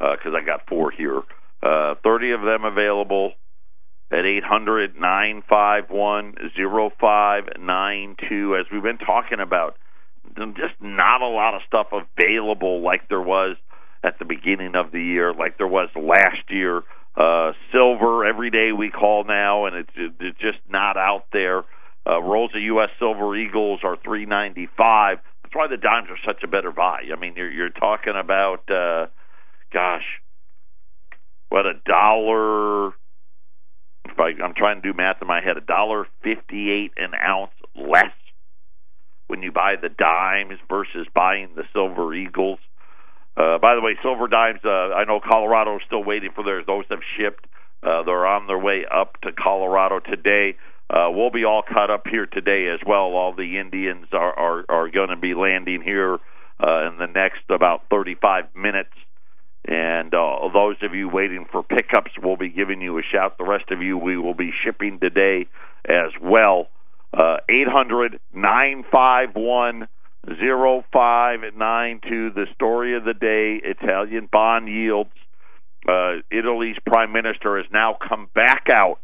because 0.00 0.32
uh, 0.34 0.38
I 0.38 0.44
got 0.44 0.66
four 0.66 0.90
here. 0.90 1.22
Uh, 1.62 1.94
30 2.02 2.32
of 2.32 2.40
them 2.40 2.64
available 2.64 3.34
at 4.10 4.24
800 4.24 4.96
951 4.98 6.34
0592. 6.98 8.56
As 8.56 8.66
we've 8.72 8.82
been 8.82 8.98
talking 8.98 9.40
about, 9.40 9.76
just 10.36 10.74
not 10.80 11.20
a 11.20 11.28
lot 11.28 11.54
of 11.54 11.60
stuff 11.66 11.88
available 11.92 12.82
like 12.82 13.08
there 13.08 13.20
was 13.20 13.56
at 14.02 14.18
the 14.18 14.24
beginning 14.24 14.74
of 14.74 14.90
the 14.92 15.02
year, 15.02 15.34
like 15.34 15.58
there 15.58 15.68
was 15.68 15.88
last 15.94 16.48
year. 16.48 16.82
Uh, 17.16 17.52
silver 17.72 18.24
every 18.24 18.50
day 18.50 18.72
we 18.72 18.88
call 18.88 19.24
now, 19.24 19.66
and 19.66 19.76
it's, 19.76 19.90
it's 19.96 20.38
just 20.38 20.58
not 20.70 20.96
out 20.96 21.24
there. 21.32 21.64
Uh, 22.08 22.22
rolls 22.22 22.50
of 22.54 22.62
U.S. 22.62 22.88
Silver 22.98 23.36
Eagles 23.36 23.80
are 23.82 23.96
395. 24.02 25.18
That's 25.42 25.54
why 25.54 25.66
the 25.66 25.76
dimes 25.76 26.08
are 26.08 26.18
such 26.24 26.42
a 26.42 26.46
better 26.46 26.70
buy. 26.72 27.02
I 27.14 27.20
mean, 27.20 27.34
you're 27.36 27.50
you're 27.50 27.68
talking 27.68 28.14
about, 28.16 28.70
uh, 28.70 29.06
gosh, 29.72 30.04
what 31.48 31.66
a 31.66 31.74
dollar. 31.86 32.88
If 34.06 34.18
I, 34.18 34.30
I'm 34.42 34.54
trying 34.54 34.82
to 34.82 34.92
do 34.92 34.96
math 34.96 35.20
in 35.20 35.28
my 35.28 35.40
head, 35.40 35.56
a 35.56 35.60
dollar 35.60 36.06
fifty-eight 36.22 36.92
an 36.96 37.12
ounce 37.14 37.52
less 37.76 38.12
when 39.26 39.42
you 39.42 39.52
buy 39.52 39.76
the 39.80 39.88
dimes 39.88 40.58
versus 40.68 41.06
buying 41.14 41.50
the 41.54 41.62
silver 41.72 42.12
eagles. 42.14 42.58
Uh, 43.36 43.58
by 43.58 43.74
the 43.74 43.80
way, 43.80 43.96
silver 44.02 44.26
dimes. 44.26 44.60
Uh, 44.64 44.92
I 44.92 45.04
know 45.04 45.20
Colorado 45.20 45.76
is 45.76 45.82
still 45.86 46.02
waiting 46.02 46.30
for 46.34 46.42
theirs. 46.44 46.64
Those 46.66 46.84
have 46.90 47.00
shipped. 47.16 47.46
Uh, 47.82 48.02
they're 48.02 48.26
on 48.26 48.46
their 48.46 48.58
way 48.58 48.84
up 48.90 49.20
to 49.22 49.30
Colorado 49.32 50.00
today. 50.00 50.56
Uh, 50.90 51.08
we'll 51.10 51.30
be 51.30 51.44
all 51.44 51.62
caught 51.62 51.90
up 51.90 52.06
here 52.10 52.26
today 52.26 52.66
as 52.68 52.80
well. 52.84 53.14
All 53.14 53.32
the 53.32 53.58
Indians 53.58 54.06
are 54.12 54.36
are, 54.36 54.64
are 54.68 54.90
going 54.90 55.10
to 55.10 55.16
be 55.16 55.34
landing 55.34 55.80
here 55.80 56.18
uh, 56.62 56.88
in 56.88 56.98
the 56.98 57.06
next 57.06 57.42
about 57.48 57.82
35 57.90 58.46
minutes. 58.56 58.90
And 59.66 60.14
uh, 60.14 60.48
those 60.52 60.76
of 60.82 60.94
you 60.94 61.08
waiting 61.08 61.46
for 61.50 61.62
pickups, 61.62 62.12
we'll 62.22 62.36
be 62.36 62.48
giving 62.48 62.80
you 62.80 62.98
a 62.98 63.02
shout. 63.02 63.38
The 63.38 63.44
rest 63.44 63.70
of 63.70 63.82
you, 63.82 63.98
we 63.98 64.16
will 64.16 64.34
be 64.34 64.52
shipping 64.64 64.98
today 64.98 65.46
as 65.86 66.12
well. 66.20 66.68
Uh, 67.12 67.38
800 67.48 68.20
951 68.32 69.88
0592. 70.26 72.30
The 72.30 72.46
story 72.54 72.96
of 72.96 73.04
the 73.04 73.14
day 73.14 73.60
Italian 73.62 74.28
bond 74.30 74.68
yields. 74.68 75.10
Uh, 75.88 76.16
Italy's 76.30 76.76
prime 76.86 77.12
minister 77.12 77.56
has 77.56 77.66
now 77.72 77.96
come 78.06 78.28
back 78.34 78.66
out 78.70 79.00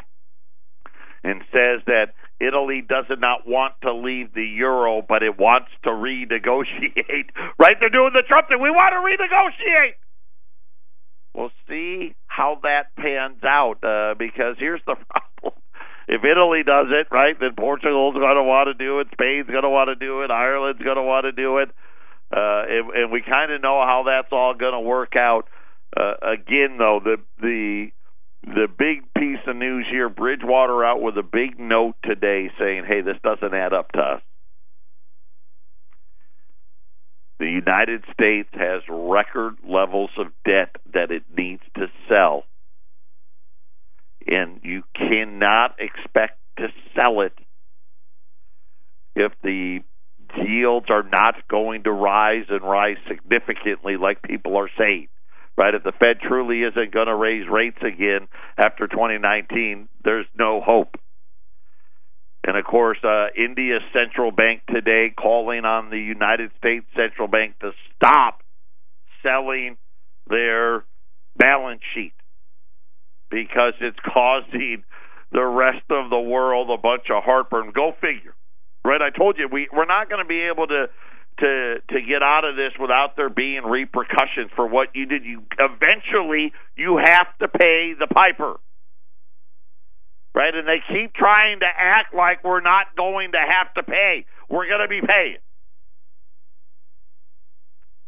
and 1.24 1.40
says 1.50 1.80
that 1.86 2.12
Italy 2.38 2.82
does 2.86 3.07
not 3.18 3.48
want 3.48 3.72
to 3.82 3.94
leave 3.94 4.34
the 4.34 4.44
euro, 4.44 5.00
but 5.00 5.22
it 5.22 5.38
wants 5.38 5.70
to 5.84 5.90
renegotiate. 5.90 7.30
right? 7.59 7.76
They're 7.80 7.88
doing 7.88 8.12
the 8.12 8.22
Trump 8.28 8.48
thing. 8.48 8.61
We 8.61 8.70
want 8.70 8.92
to 8.92 9.00
renegotiate. 9.00 9.94
We'll 11.37 11.53
see 11.68 12.14
how 12.26 12.61
that 12.62 12.97
pans 12.97 13.45
out 13.45 13.84
uh, 13.84 14.14
because 14.18 14.57
here's 14.59 14.80
the 14.87 14.97
problem 15.11 15.61
if 16.09 16.22
Italy 16.24 16.62
does 16.64 16.87
it, 16.91 17.09
right, 17.11 17.34
then 17.39 17.55
Portugal's 17.57 18.14
going 18.14 18.37
to 18.37 18.43
want 18.43 18.68
to 18.68 18.74
do 18.74 19.01
it, 19.01 19.09
Spain's 19.12 19.49
going 19.49 19.64
to 19.64 19.70
want 19.70 19.89
to 19.89 19.97
do 19.97 20.22
it, 20.22 20.30
Ireland's 20.30 20.80
going 20.80 20.97
to 20.97 21.03
want 21.03 21.24
to 21.24 21.32
do 21.32 21.59
it, 21.59 21.70
uh, 22.30 22.62
and, 22.68 22.91
and 22.95 23.12
we 23.12 23.22
kind 23.22 23.51
of 23.51 23.61
know 23.61 23.82
how 23.82 24.05
that's 24.07 24.32
all 24.32 24.55
going 24.55 24.72
to 24.72 24.80
work 24.80 25.16
out. 25.16 25.49
Uh, 25.97 26.14
again, 26.22 26.76
though, 26.78 27.01
the 27.03 27.16
the 27.41 27.89
the 28.43 28.68
big 28.68 29.03
piece 29.14 29.43
of 29.47 29.57
news 29.57 29.87
here: 29.91 30.09
Bridgewater 30.09 30.84
out 30.84 31.01
with 31.01 31.16
a 31.16 31.22
big 31.22 31.59
note 31.59 31.95
today 32.05 32.51
saying, 32.59 32.84
"Hey, 32.87 33.01
this 33.01 33.16
doesn't 33.22 33.55
add 33.55 33.72
up 33.72 33.93
to 33.93 34.01
us." 34.01 34.22
The 37.39 37.47
United 37.47 38.05
States 38.12 38.49
has 38.53 38.82
record 38.89 39.57
levels 39.66 40.11
of 40.18 40.28
debt 40.45 40.76
that 40.95 41.11
it 41.11 41.24
needs 41.37 41.62
to 41.76 41.87
sell. 42.09 42.45
And 44.26 44.61
you 44.62 44.82
cannot 44.95 45.76
expect 45.78 46.39
to 46.59 46.68
sell 46.95 47.20
it 47.20 47.34
if 49.14 49.32
the 49.43 49.80
yields 50.45 50.87
are 50.91 51.03
not 51.03 51.47
going 51.49 51.84
to 51.84 51.93
rise 51.93 52.47
and 52.49 52.62
rise 52.62 52.97
significantly 53.09 53.97
like 53.97 54.22
people 54.22 54.57
are 54.57 54.70
saying. 54.78 55.09
Right? 55.57 55.74
If 55.74 55.84
the 55.84 55.93
fed 55.93 56.20
truly 56.20 56.62
isn't 56.62 56.93
going 56.93 57.07
to 57.07 57.14
raise 57.14 57.49
rates 57.49 57.78
again 57.80 58.28
after 58.59 58.87
2019 58.87 59.89
there's 60.05 60.26
no 60.39 60.61
hope 60.61 60.97
and 62.47 62.57
of 62.57 62.64
course 62.64 62.99
uh, 63.05 63.26
india's 63.36 63.82
central 63.92 64.30
bank 64.30 64.62
today 64.72 65.12
calling 65.16 65.64
on 65.64 65.90
the 65.90 65.99
united 65.99 66.51
states 66.59 66.86
central 66.97 67.28
bank 67.28 67.59
to 67.59 67.72
stop 67.97 68.40
selling 69.22 69.76
their 70.28 70.84
balance 71.36 71.82
sheet 71.94 72.12
because 73.30 73.74
it's 73.80 73.99
causing 74.14 74.84
the 75.32 75.44
rest 75.44 75.84
of 75.90 76.11
the 76.11 76.18
world 76.18 76.70
a 76.70 76.80
bunch 76.80 77.11
of 77.11 77.22
heartburn. 77.24 77.72
Go 77.74 77.92
figure. 78.01 78.34
Right? 78.84 79.01
I 79.03 79.11
told 79.11 79.36
you 79.38 79.49
we 79.51 79.68
we're 79.72 79.86
not 79.86 80.09
going 80.09 80.22
to 80.22 80.28
be 80.28 80.42
able 80.42 80.68
to 80.68 80.86
to 81.40 81.74
to 81.90 82.01
get 82.01 82.22
out 82.22 82.44
of 82.44 82.55
this 82.55 82.72
without 82.80 83.16
there 83.16 83.28
being 83.28 83.64
repercussions 83.64 84.51
for 84.55 84.66
what 84.66 84.94
you 84.94 85.07
did. 85.07 85.24
You 85.24 85.42
eventually 85.59 86.53
you 86.76 86.99
have 87.03 87.26
to 87.40 87.49
pay 87.49 87.94
the 87.99 88.07
piper. 88.07 88.61
Right? 90.37 90.55
And 90.55 90.68
they 90.68 90.82
keep 90.87 91.14
trying 91.14 91.61
to 91.61 91.66
act 91.66 92.14
like 92.14 92.45
we're 92.45 92.61
not 92.61 92.95
going 92.95 93.32
to 93.32 93.39
have 93.39 93.72
to 93.74 93.82
pay. 93.82 94.26
We're 94.51 94.68
going 94.68 94.82
to 94.82 94.89
be 94.89 95.01
paying. 95.01 95.39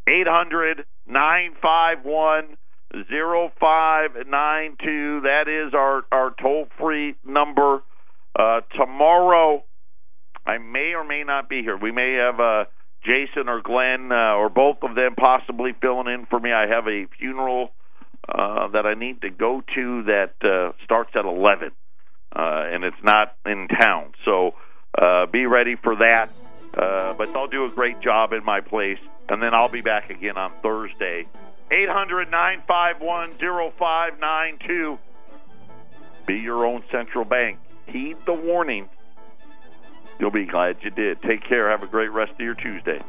800 0.07 0.85
951 1.07 2.57
zero 3.09 3.51
five 3.59 4.11
nine 4.27 4.75
two. 4.83 5.21
That 5.21 5.47
is 5.47 5.73
our 5.73 6.03
our 6.11 6.33
toll 6.41 6.67
free 6.79 7.15
number. 7.25 7.81
Uh, 8.37 8.61
tomorrow, 8.77 9.63
I 10.45 10.57
may 10.57 10.93
or 10.95 11.03
may 11.03 11.23
not 11.23 11.49
be 11.49 11.61
here. 11.61 11.77
We 11.77 11.91
may 11.91 12.13
have 12.13 12.39
uh, 12.39 12.65
Jason 13.03 13.49
or 13.49 13.61
Glenn 13.61 14.11
uh, 14.11 14.35
or 14.35 14.49
both 14.49 14.77
of 14.81 14.95
them 14.95 15.15
possibly 15.15 15.71
filling 15.81 16.07
in 16.07 16.25
for 16.29 16.39
me. 16.39 16.51
I 16.51 16.67
have 16.67 16.87
a 16.87 17.05
funeral 17.19 17.69
uh, 18.27 18.69
that 18.69 18.85
I 18.85 18.93
need 18.93 19.21
to 19.21 19.29
go 19.29 19.61
to 19.75 20.03
that 20.03 20.33
uh, 20.43 20.73
starts 20.83 21.11
at 21.15 21.25
eleven, 21.25 21.69
uh, 21.69 21.88
and 22.35 22.83
it's 22.83 23.03
not 23.03 23.35
in 23.45 23.67
town. 23.67 24.13
So 24.25 24.55
uh, 24.97 25.25
be 25.27 25.45
ready 25.45 25.75
for 25.75 25.95
that. 25.97 26.29
Uh, 26.73 27.13
but 27.13 27.33
they'll 27.33 27.47
do 27.47 27.65
a 27.65 27.69
great 27.69 27.99
job 27.99 28.31
in 28.31 28.43
my 28.43 28.61
place, 28.61 28.99
and 29.27 29.41
then 29.41 29.55
I'll 29.55 29.69
be 29.69 29.81
back 29.81 30.11
again 30.11 30.37
on 30.37 30.51
Thursday 30.61 31.25
800 31.71 32.29
951 32.29 33.33
0592. 33.77 34.99
Be 36.27 36.35
your 36.35 36.65
own 36.65 36.83
central 36.91 37.25
bank. 37.25 37.57
Heed 37.87 38.17
the 38.25 38.33
warning. 38.33 38.87
You'll 40.19 40.31
be 40.31 40.45
glad 40.45 40.77
you 40.83 40.91
did. 40.91 41.21
Take 41.21 41.43
care. 41.43 41.69
Have 41.69 41.81
a 41.81 41.87
great 41.87 42.11
rest 42.11 42.33
of 42.33 42.41
your 42.41 42.55
Tuesday. 42.55 43.01